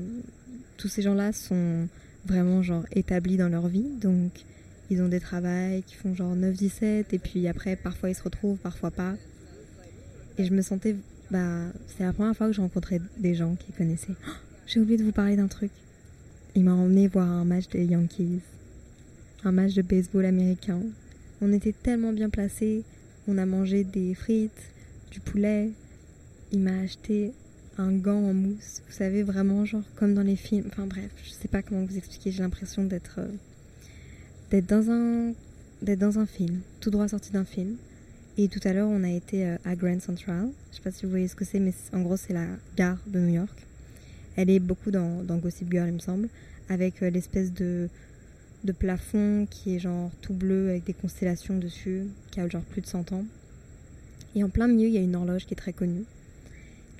tous 0.76 0.88
ces 0.88 1.02
gens-là 1.02 1.32
sont 1.32 1.88
vraiment 2.26 2.62
genre 2.62 2.84
établis 2.92 3.36
dans 3.36 3.48
leur 3.48 3.68
vie, 3.68 3.86
donc 4.00 4.44
ils 4.90 5.00
ont 5.00 5.08
des 5.08 5.20
travails 5.20 5.82
qui 5.84 5.94
font 5.94 6.14
genre 6.14 6.34
9-17 6.34 7.04
et 7.12 7.18
puis 7.18 7.46
après 7.46 7.76
parfois 7.76 8.10
ils 8.10 8.14
se 8.14 8.22
retrouvent, 8.22 8.58
parfois 8.58 8.90
pas. 8.90 9.14
Et 10.36 10.44
je 10.44 10.52
me 10.52 10.62
sentais, 10.62 10.96
bah 11.30 11.66
c'est 11.86 12.02
la 12.02 12.12
première 12.12 12.36
fois 12.36 12.48
que 12.48 12.52
je 12.52 12.60
rencontrais 12.60 13.00
des 13.18 13.34
gens 13.34 13.54
qui 13.54 13.72
connaissaient. 13.72 14.16
Oh, 14.26 14.32
J'ai 14.66 14.80
oublié 14.80 14.98
de 14.98 15.04
vous 15.04 15.12
parler 15.12 15.36
d'un 15.36 15.46
truc. 15.46 15.70
Il 16.56 16.64
m'a 16.64 16.72
emmené 16.72 17.06
voir 17.06 17.28
un 17.28 17.44
match 17.44 17.68
des 17.68 17.84
Yankees, 17.84 18.40
un 19.44 19.52
match 19.52 19.74
de 19.74 19.82
baseball 19.82 20.24
américain. 20.24 20.80
On 21.40 21.52
était 21.52 21.72
tellement 21.72 22.12
bien 22.12 22.28
placés, 22.28 22.82
on 23.28 23.38
a 23.38 23.46
mangé 23.46 23.84
des 23.84 24.14
frites, 24.14 24.72
du 25.12 25.20
poulet. 25.20 25.70
Il 26.52 26.60
m'a 26.60 26.80
acheté 26.80 27.32
un 27.78 27.92
gant 27.92 28.24
en 28.24 28.34
mousse, 28.34 28.82
vous 28.86 28.92
savez 28.92 29.22
vraiment 29.22 29.64
genre 29.64 29.84
comme 29.94 30.14
dans 30.14 30.22
les 30.22 30.34
films. 30.34 30.64
Enfin 30.66 30.86
bref, 30.86 31.10
je 31.22 31.30
sais 31.30 31.48
pas 31.48 31.62
comment 31.62 31.84
vous 31.84 31.96
expliquer. 31.96 32.32
J'ai 32.32 32.42
l'impression 32.42 32.82
d'être 32.82 33.20
euh, 33.20 33.28
d'être 34.50 34.66
dans 34.66 34.90
un 34.90 35.32
d'être 35.82 35.98
dans 35.98 36.18
un 36.18 36.26
film, 36.26 36.60
tout 36.80 36.90
droit 36.90 37.08
sorti 37.08 37.32
d'un 37.32 37.44
film. 37.44 37.76
Et 38.36 38.48
tout 38.48 38.60
à 38.64 38.72
l'heure, 38.72 38.88
on 38.88 39.02
a 39.02 39.10
été 39.10 39.46
euh, 39.46 39.56
à 39.64 39.74
Grand 39.74 40.00
Central. 40.00 40.48
Je 40.70 40.76
sais 40.76 40.82
pas 40.82 40.90
si 40.90 41.04
vous 41.04 41.10
voyez 41.10 41.26
ce 41.28 41.34
que 41.34 41.44
c'est, 41.44 41.58
mais 41.58 41.72
en 41.92 42.02
gros, 42.02 42.16
c'est 42.16 42.32
la 42.32 42.46
gare 42.76 42.98
de 43.06 43.18
New 43.18 43.34
York. 43.34 43.66
Elle 44.36 44.50
est 44.50 44.60
beaucoup 44.60 44.90
dans, 44.90 45.22
dans 45.22 45.36
Gossip 45.36 45.70
Girl, 45.70 45.88
il 45.88 45.94
me 45.94 45.98
semble, 45.98 46.28
avec 46.68 47.02
euh, 47.02 47.10
l'espèce 47.10 47.52
de, 47.52 47.88
de 48.64 48.72
plafond 48.72 49.46
qui 49.50 49.74
est 49.74 49.78
genre 49.78 50.10
tout 50.20 50.34
bleu 50.34 50.70
avec 50.70 50.84
des 50.84 50.92
constellations 50.92 51.56
dessus, 51.56 52.04
qui 52.30 52.40
a 52.40 52.48
genre 52.48 52.62
plus 52.62 52.82
de 52.82 52.86
100 52.86 53.12
ans. 53.12 53.24
Et 54.34 54.44
en 54.44 54.48
plein 54.48 54.68
milieu, 54.68 54.88
il 54.88 54.94
y 54.94 54.98
a 54.98 55.02
une 55.02 55.16
horloge 55.16 55.46
qui 55.46 55.54
est 55.54 55.56
très 55.56 55.72
connue. 55.72 56.04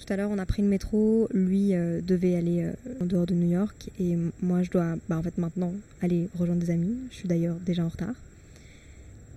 Tout 0.00 0.10
à 0.14 0.16
l'heure, 0.16 0.30
on 0.30 0.38
a 0.38 0.46
pris 0.46 0.62
le 0.62 0.68
métro. 0.68 1.28
Lui 1.30 1.74
euh, 1.74 2.00
devait 2.00 2.34
aller 2.34 2.64
euh, 2.64 2.72
en 3.02 3.04
dehors 3.04 3.26
de 3.26 3.34
New 3.34 3.50
York. 3.50 3.90
Et 4.00 4.16
moi, 4.40 4.62
je 4.62 4.70
dois, 4.70 4.96
bah, 5.10 5.18
en 5.18 5.22
fait, 5.22 5.36
maintenant 5.36 5.74
aller 6.00 6.28
rejoindre 6.38 6.62
des 6.62 6.70
amis. 6.70 6.96
Je 7.10 7.16
suis 7.16 7.28
d'ailleurs 7.28 7.56
déjà 7.56 7.84
en 7.84 7.88
retard. 7.88 8.14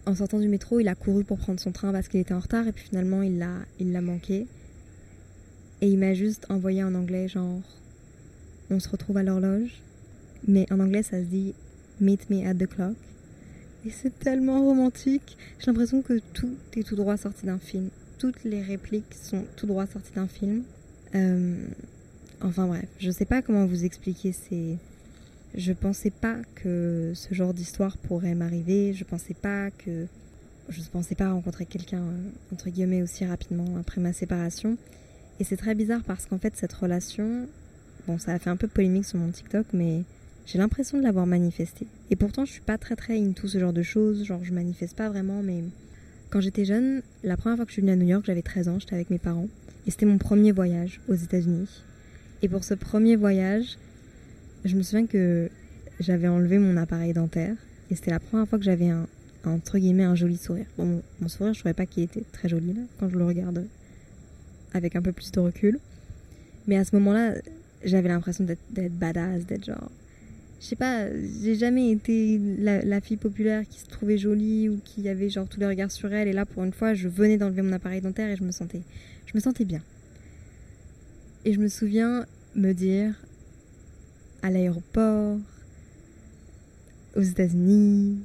En 0.05 0.15
sortant 0.15 0.39
du 0.39 0.47
métro, 0.47 0.79
il 0.79 0.87
a 0.87 0.95
couru 0.95 1.25
pour 1.25 1.37
prendre 1.37 1.59
son 1.59 1.73
train 1.73 1.91
parce 1.91 2.07
qu'il 2.07 2.21
était 2.21 2.33
en 2.33 2.39
retard. 2.39 2.65
Et 2.65 2.71
puis 2.71 2.85
finalement, 2.85 3.21
il 3.21 3.39
l'a, 3.39 3.57
il 3.79 3.91
l'a 3.91 3.99
manqué. 3.99 4.47
Et 5.81 5.87
il 5.89 5.99
m'a 5.99 6.13
juste 6.13 6.45
envoyé 6.49 6.81
en 6.81 6.95
anglais, 6.95 7.27
genre, 7.27 7.61
on 8.69 8.79
se 8.79 8.87
retrouve 8.87 9.17
à 9.17 9.23
l'horloge. 9.23 9.81
Mais 10.47 10.65
en 10.71 10.79
anglais, 10.79 11.03
ça 11.03 11.19
se 11.19 11.25
dit 11.25 11.53
Meet 11.99 12.29
me 12.29 12.47
at 12.47 12.53
the 12.53 12.67
clock. 12.67 12.95
Et 13.85 13.89
c'est 13.89 14.17
tellement 14.17 14.63
romantique. 14.63 15.37
J'ai 15.59 15.65
l'impression 15.67 16.01
que 16.01 16.19
tout 16.33 16.55
est 16.77 16.87
tout 16.87 16.95
droit 16.95 17.17
sorti 17.17 17.45
d'un 17.45 17.59
film 17.59 17.89
toutes 18.23 18.45
les 18.45 18.61
répliques 18.61 19.13
sont 19.21 19.43
tout 19.57 19.67
droit 19.67 19.85
sorties 19.85 20.13
d'un 20.15 20.29
film. 20.29 20.63
Euh, 21.13 21.57
enfin 22.39 22.67
bref, 22.67 22.87
je 22.97 23.11
sais 23.11 23.25
pas 23.25 23.41
comment 23.41 23.65
vous 23.65 23.83
expliquer. 23.83 24.31
C'est, 24.31 24.77
je 25.55 25.73
pensais 25.73 26.09
pas 26.09 26.37
que 26.55 27.11
ce 27.15 27.33
genre 27.33 27.53
d'histoire 27.53 27.97
pourrait 27.97 28.33
m'arriver. 28.33 28.93
Je 28.93 29.03
pensais 29.03 29.33
pas 29.33 29.71
que, 29.71 30.07
je 30.69 30.81
pensais 30.89 31.15
pas 31.15 31.33
rencontrer 31.33 31.65
quelqu'un 31.65 32.01
euh, 32.01 32.29
entre 32.53 32.69
guillemets 32.69 33.01
aussi 33.01 33.25
rapidement 33.25 33.75
après 33.77 33.99
ma 33.99 34.13
séparation. 34.13 34.77
Et 35.41 35.43
c'est 35.43 35.57
très 35.57 35.75
bizarre 35.75 36.03
parce 36.07 36.25
qu'en 36.25 36.37
fait 36.37 36.55
cette 36.55 36.71
relation, 36.71 37.49
bon, 38.07 38.17
ça 38.19 38.31
a 38.31 38.39
fait 38.39 38.49
un 38.49 38.55
peu 38.55 38.69
polémique 38.69 39.03
sur 39.03 39.19
mon 39.19 39.31
TikTok, 39.31 39.65
mais 39.73 40.03
j'ai 40.45 40.59
l'impression 40.59 40.97
de 40.97 41.03
l'avoir 41.03 41.25
manifesté. 41.25 41.87
Et 42.09 42.15
pourtant, 42.15 42.45
je 42.45 42.53
suis 42.53 42.61
pas 42.61 42.77
très 42.77 42.95
très 42.95 43.19
into 43.19 43.49
ce 43.49 43.59
genre 43.59 43.73
de 43.73 43.83
choses. 43.83 44.23
Genre, 44.23 44.45
je 44.45 44.53
manifeste 44.53 44.95
pas 44.95 45.09
vraiment, 45.09 45.43
mais 45.43 45.61
quand 46.33 46.41
j'étais 46.41 46.65
jeune, 46.65 47.03
la 47.23 47.37
première 47.37 47.57
fois 47.57 47.65
que 47.65 47.69
je 47.69 47.73
suis 47.73 47.81
venue 47.83 47.91
à 47.91 47.95
New 47.95 48.07
York, 48.07 48.23
j'avais 48.25 48.41
13 48.41 48.67
ans, 48.67 48.79
j'étais 48.79 48.95
avec 48.95 49.11
mes 49.11 49.19
parents. 49.19 49.47
Et 49.85 49.91
c'était 49.91 50.07
mon 50.07 50.17
premier 50.17 50.51
voyage 50.51 50.99
aux 51.07 51.13
États-Unis. 51.13 51.83
Et 52.41 52.49
pour 52.49 52.63
ce 52.63 52.73
premier 52.73 53.15
voyage, 53.15 53.77
je 54.65 54.75
me 54.75 54.81
souviens 54.81 55.05
que 55.05 55.51
j'avais 55.99 56.27
enlevé 56.27 56.57
mon 56.57 56.75
appareil 56.75 57.13
dentaire. 57.13 57.53
Et 57.91 57.95
c'était 57.95 58.09
la 58.09 58.19
première 58.19 58.47
fois 58.47 58.57
que 58.57 58.65
j'avais 58.65 58.89
un, 58.89 59.05
entre 59.45 59.77
guillemets, 59.77 60.05
un 60.05 60.15
joli 60.15 60.37
sourire. 60.37 60.65
Bon, 60.75 61.03
mon, 61.19 61.27
sourire, 61.27 61.53
je 61.53 61.59
trouvais 61.59 61.75
pas 61.75 61.85
qu'il 61.85 62.01
était 62.01 62.23
très 62.31 62.49
joli 62.49 62.73
là, 62.73 62.81
quand 62.99 63.09
je 63.09 63.15
le 63.15 63.25
regarde 63.25 63.67
avec 64.73 64.95
un 64.95 65.03
peu 65.03 65.11
plus 65.11 65.31
de 65.31 65.39
recul. 65.39 65.77
Mais 66.65 66.77
à 66.77 66.83
ce 66.83 66.95
moment-là, 66.95 67.35
j'avais 67.83 68.09
l'impression 68.09 68.43
d'être 68.43 68.97
badass, 68.97 69.45
d'être 69.45 69.65
genre. 69.65 69.91
Je 70.63 70.69
sais 70.69 70.75
pas, 70.77 71.07
j'ai 71.41 71.55
jamais 71.55 71.91
été 71.91 72.39
la, 72.39 73.01
fille 73.01 73.17
populaire 73.17 73.67
qui 73.67 73.81
se 73.81 73.85
trouvait 73.85 74.17
jolie 74.17 74.69
ou 74.69 74.79
qui 74.85 75.09
avait 75.09 75.29
genre 75.29 75.45
tous 75.45 75.59
les 75.59 75.67
regards 75.67 75.91
sur 75.91 76.13
elle. 76.13 76.29
Et 76.29 76.31
là, 76.31 76.45
pour 76.45 76.63
une 76.63 76.71
fois, 76.71 76.93
je 76.93 77.09
venais 77.09 77.37
d'enlever 77.37 77.61
mon 77.61 77.73
appareil 77.73 77.99
dentaire 77.99 78.29
et 78.29 78.37
je 78.37 78.45
me 78.45 78.51
sentais, 78.53 78.81
je 79.25 79.33
me 79.35 79.41
sentais 79.41 79.65
bien. 79.65 79.81
Et 81.43 81.51
je 81.51 81.59
me 81.59 81.67
souviens 81.67 82.25
me 82.55 82.71
dire 82.71 83.13
à 84.41 84.49
l'aéroport, 84.49 85.37
aux 87.17 87.21
États-Unis, 87.21 88.19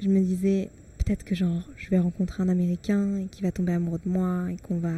je 0.00 0.08
me 0.08 0.20
disais 0.20 0.70
peut-être 0.96 1.24
que 1.24 1.34
genre 1.34 1.68
je 1.76 1.90
vais 1.90 1.98
rencontrer 1.98 2.42
un 2.42 2.48
Américain 2.48 3.18
et 3.18 3.26
qui 3.26 3.42
va 3.42 3.52
tomber 3.52 3.74
amoureux 3.74 4.00
de 4.02 4.10
moi 4.10 4.50
et 4.50 4.56
qu'on 4.56 4.78
va 4.78 4.94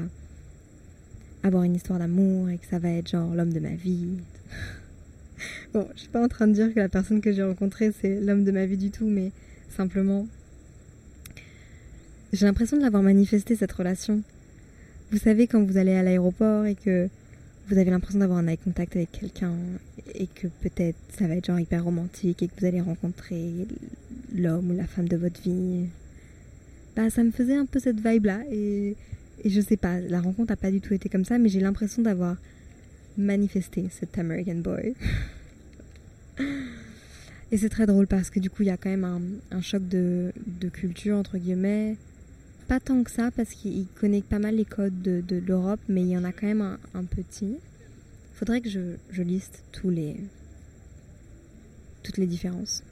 avoir 1.43 1.65
une 1.65 1.75
histoire 1.75 1.99
d'amour 1.99 2.51
et 2.51 2.59
que 2.59 2.67
ça 2.67 2.79
va 2.79 2.91
être 2.91 3.09
genre 3.09 3.35
l'homme 3.35 3.53
de 3.53 3.59
ma 3.59 3.75
vie. 3.75 4.19
Bon, 5.73 5.89
je 5.95 6.01
suis 6.01 6.09
pas 6.09 6.23
en 6.23 6.29
train 6.29 6.47
de 6.47 6.53
dire 6.53 6.73
que 6.73 6.81
la 6.81 6.89
personne 6.89 7.21
que 7.21 7.33
j'ai 7.33 7.43
rencontrée 7.43 7.93
c'est 8.01 8.21
l'homme 8.21 8.45
de 8.45 8.53
ma 8.53 8.67
vie 8.67 8.77
du 8.77 8.91
tout, 8.91 9.07
mais 9.07 9.33
simplement 9.77 10.27
j'ai 12.35 12.47
l'impression 12.47 12.77
de 12.77 12.83
l'avoir 12.83 13.03
manifesté 13.03 13.55
cette 13.55 13.71
relation. 13.71 14.23
Vous 15.13 15.19
savez 15.19 15.47
quand 15.47 15.63
vous 15.63 15.77
allez 15.77 15.95
à 15.95 16.03
l'aéroport 16.03 16.67
et 16.67 16.75
que 16.75 17.09
vous 17.69 17.79
avez 17.79 17.91
l'impression 17.91 18.19
d'avoir 18.19 18.39
un 18.39 18.49
eye 18.49 18.59
contact 18.59 18.97
avec 18.97 19.13
quelqu'un 19.13 19.55
et 20.15 20.27
que 20.27 20.49
peut-être 20.61 20.99
ça 21.17 21.29
va 21.29 21.37
être 21.37 21.47
genre 21.47 21.61
hyper 21.61 21.85
romantique 21.85 22.43
et 22.43 22.49
que 22.49 22.53
vous 22.59 22.67
allez 22.67 22.81
rencontrer 22.81 23.53
l'homme 24.35 24.73
ou 24.73 24.77
la 24.77 24.87
femme 24.87 25.09
de 25.09 25.17
votre 25.17 25.41
vie. 25.43 25.87
Bah 26.97 27.09
ça 27.09 27.23
me 27.23 27.31
faisait 27.31 27.55
un 27.55 27.67
peu 27.67 27.79
cette 27.79 28.01
vibe 28.05 28.27
là 28.27 28.41
et, 28.51 28.97
et 29.45 29.51
je 29.51 29.61
sais 29.61 29.77
pas, 29.77 30.01
la 30.01 30.21
rencontre 30.21 30.53
a 30.53 30.57
pas 30.57 30.73
du 30.73 30.81
tout 30.81 30.93
été 30.93 31.09
comme 31.09 31.25
ça 31.25 31.39
mais 31.39 31.49
j'ai 31.49 31.61
l'impression 31.61 32.03
d'avoir 32.03 32.37
manifesté 33.17 33.89
cet 33.91 34.19
American 34.19 34.57
boy. 34.57 34.95
et 37.53 37.57
c'est 37.57 37.69
très 37.69 37.87
drôle 37.87 38.07
parce 38.07 38.31
que 38.31 38.41
du 38.41 38.51
coup 38.51 38.63
il 38.63 38.67
y 38.67 38.71
a 38.71 38.77
quand 38.77 38.91
même 38.91 39.41
un, 39.51 39.61
choc 39.61 39.87
de, 39.89 40.33
culture 40.73 41.17
entre 41.17 41.39
guillemets 41.39 41.97
pas 42.67 42.81
tant 42.81 43.03
que 43.03 43.11
ça 43.11 43.31
parce 43.31 43.51
qu'il 43.51 43.87
connaît 44.01 44.23
pas 44.23 44.39
mal 44.39 44.57
les 44.57 44.65
codes 44.65 45.03
de, 45.03 45.37
l'Europe, 45.37 45.81
mais 45.89 46.01
il 46.01 46.09
y 46.09 46.17
en 46.17 46.25
a 46.25 46.33
quand 46.33 46.47
même 46.47 46.63
un, 46.63 46.79
un 46.95 47.05
petit. 47.05 47.57
Faudrait 48.33 48.63
que 48.63 48.71
je, 48.71 48.97
je, 49.11 49.23
liste 49.23 49.63
tous 49.71 49.91
les, 49.91 50.17
toutes 52.03 52.17
les 52.17 52.27
différences. 52.27 52.83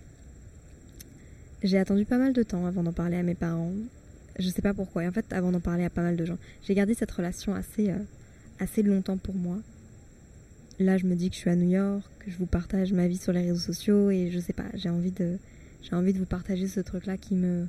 J'ai 1.62 1.78
attendu 1.78 2.04
pas 2.04 2.18
mal 2.18 2.32
de 2.32 2.42
temps 2.42 2.66
avant 2.66 2.82
d'en 2.82 2.92
parler 2.92 3.16
à 3.16 3.22
mes 3.22 3.34
parents. 3.34 3.72
Je 4.38 4.48
sais 4.48 4.62
pas 4.62 4.74
pourquoi. 4.74 5.04
Et 5.04 5.08
en 5.08 5.12
fait, 5.12 5.32
avant 5.32 5.52
d'en 5.52 5.60
parler 5.60 5.84
à 5.84 5.90
pas 5.90 6.02
mal 6.02 6.16
de 6.16 6.24
gens, 6.24 6.38
j'ai 6.62 6.74
gardé 6.74 6.94
cette 6.94 7.10
relation 7.10 7.54
assez, 7.54 7.90
euh, 7.90 7.98
assez 8.58 8.82
longtemps 8.82 9.16
pour 9.16 9.34
moi. 9.34 9.58
Là, 10.82 10.98
je 10.98 11.06
me 11.06 11.14
dis 11.14 11.30
que 11.30 11.36
je 11.36 11.40
suis 11.40 11.50
à 11.50 11.54
New 11.54 11.70
York, 11.70 12.04
que 12.18 12.30
je 12.30 12.36
vous 12.36 12.46
partage 12.46 12.92
ma 12.92 13.06
vie 13.06 13.16
sur 13.16 13.32
les 13.32 13.42
réseaux 13.42 13.72
sociaux 13.72 14.10
et 14.10 14.30
je 14.32 14.40
sais 14.40 14.52
pas, 14.52 14.64
j'ai 14.74 14.88
envie 14.88 15.12
de, 15.12 15.38
j'ai 15.80 15.94
envie 15.94 16.12
de 16.12 16.18
vous 16.18 16.26
partager 16.26 16.66
ce 16.66 16.80
truc-là 16.80 17.16
qui 17.16 17.36
me, 17.36 17.66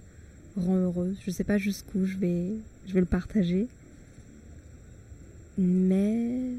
rend 0.58 0.78
heureuse. 0.78 1.16
Je 1.24 1.32
sais 1.32 1.44
pas 1.44 1.60
jusqu'où 1.60 2.06
je 2.06 2.18
vais, 2.18 2.48
je 2.88 2.94
vais 2.94 3.02
le 3.02 3.06
partager. 3.06 3.68
Mais 5.60 6.54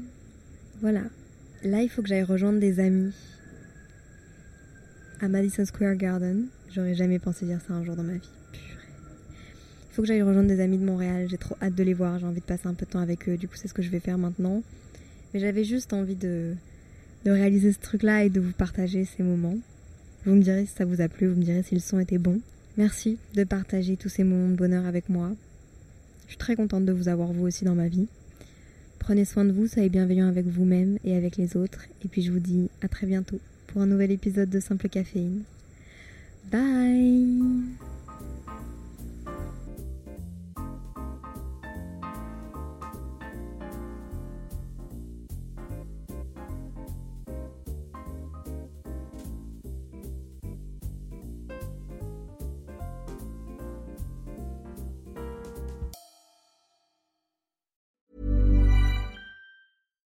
voilà. 0.81 1.03
Là, 1.63 1.81
il 1.81 1.89
faut 1.89 2.01
que 2.01 2.07
j'aille 2.07 2.23
rejoindre 2.23 2.59
des 2.59 2.79
amis 2.79 3.13
à 5.19 5.27
Madison 5.27 5.65
Square 5.65 5.95
Garden. 5.95 6.45
J'aurais 6.73 6.95
jamais 6.95 7.19
pensé 7.19 7.45
dire 7.45 7.59
ça 7.67 7.73
un 7.73 7.83
jour 7.83 7.95
dans 7.97 8.03
ma 8.03 8.13
vie. 8.13 8.29
Il 8.53 9.95
faut 9.95 10.01
que 10.01 10.07
j'aille 10.07 10.21
rejoindre 10.21 10.47
des 10.49 10.61
amis 10.61 10.77
de 10.77 10.85
Montréal. 10.85 11.27
J'ai 11.29 11.37
trop 11.37 11.57
hâte 11.61 11.75
de 11.75 11.83
les 11.83 11.93
voir. 11.93 12.17
J'ai 12.19 12.25
envie 12.25 12.41
de 12.41 12.45
passer 12.45 12.67
un 12.67 12.73
peu 12.73 12.85
de 12.85 12.91
temps 12.91 12.99
avec 12.99 13.27
eux. 13.27 13.35
Du 13.35 13.49
coup, 13.49 13.55
c'est 13.55 13.67
ce 13.67 13.73
que 13.73 13.81
je 13.81 13.89
vais 13.89 13.99
faire 13.99 14.17
maintenant. 14.17 14.63
Mais 15.35 15.41
j'avais 15.41 15.65
juste 15.65 15.91
envie 15.91 16.15
de, 16.15 16.53
réaliser 17.25 17.73
ce 17.73 17.79
truc-là 17.79 18.23
et 18.23 18.29
de 18.29 18.39
vous 18.39 18.53
partager 18.53 19.03
ces 19.03 19.21
moments. 19.21 19.57
Vous 20.23 20.33
me 20.33 20.41
direz 20.41 20.65
si 20.65 20.71
ça 20.73 20.85
vous 20.85 21.01
a 21.01 21.09
plu. 21.09 21.27
Vous 21.27 21.35
me 21.35 21.43
direz 21.43 21.61
si 21.61 21.75
le 21.75 21.81
son 21.81 21.99
était 21.99 22.17
bon. 22.17 22.39
Merci 22.77 23.17
de 23.33 23.43
partager 23.43 23.97
tous 23.97 24.07
ces 24.07 24.23
moments 24.23 24.47
de 24.47 24.55
bonheur 24.55 24.85
avec 24.85 25.09
moi. 25.09 25.31
Je 26.23 26.29
suis 26.29 26.37
très 26.37 26.55
contente 26.55 26.85
de 26.85 26.93
vous 26.93 27.09
avoir 27.09 27.33
vous 27.33 27.45
aussi 27.45 27.65
dans 27.65 27.75
ma 27.75 27.89
vie. 27.89 28.07
Prenez 28.97 29.25
soin 29.25 29.43
de 29.43 29.51
vous, 29.51 29.67
soyez 29.67 29.89
bienveillants 29.89 30.29
avec 30.29 30.45
vous-même 30.45 30.99
et 31.03 31.17
avec 31.17 31.35
les 31.35 31.57
autres. 31.57 31.85
Et 32.05 32.07
puis 32.07 32.21
je 32.21 32.31
vous 32.31 32.39
dis 32.39 32.69
à 32.81 32.87
très 32.87 33.05
bientôt 33.05 33.41
pour 33.67 33.81
un 33.81 33.87
nouvel 33.87 34.11
épisode 34.11 34.49
de 34.49 34.61
Simple 34.61 34.87
Caféine. 34.87 35.41
Bye 36.49 37.94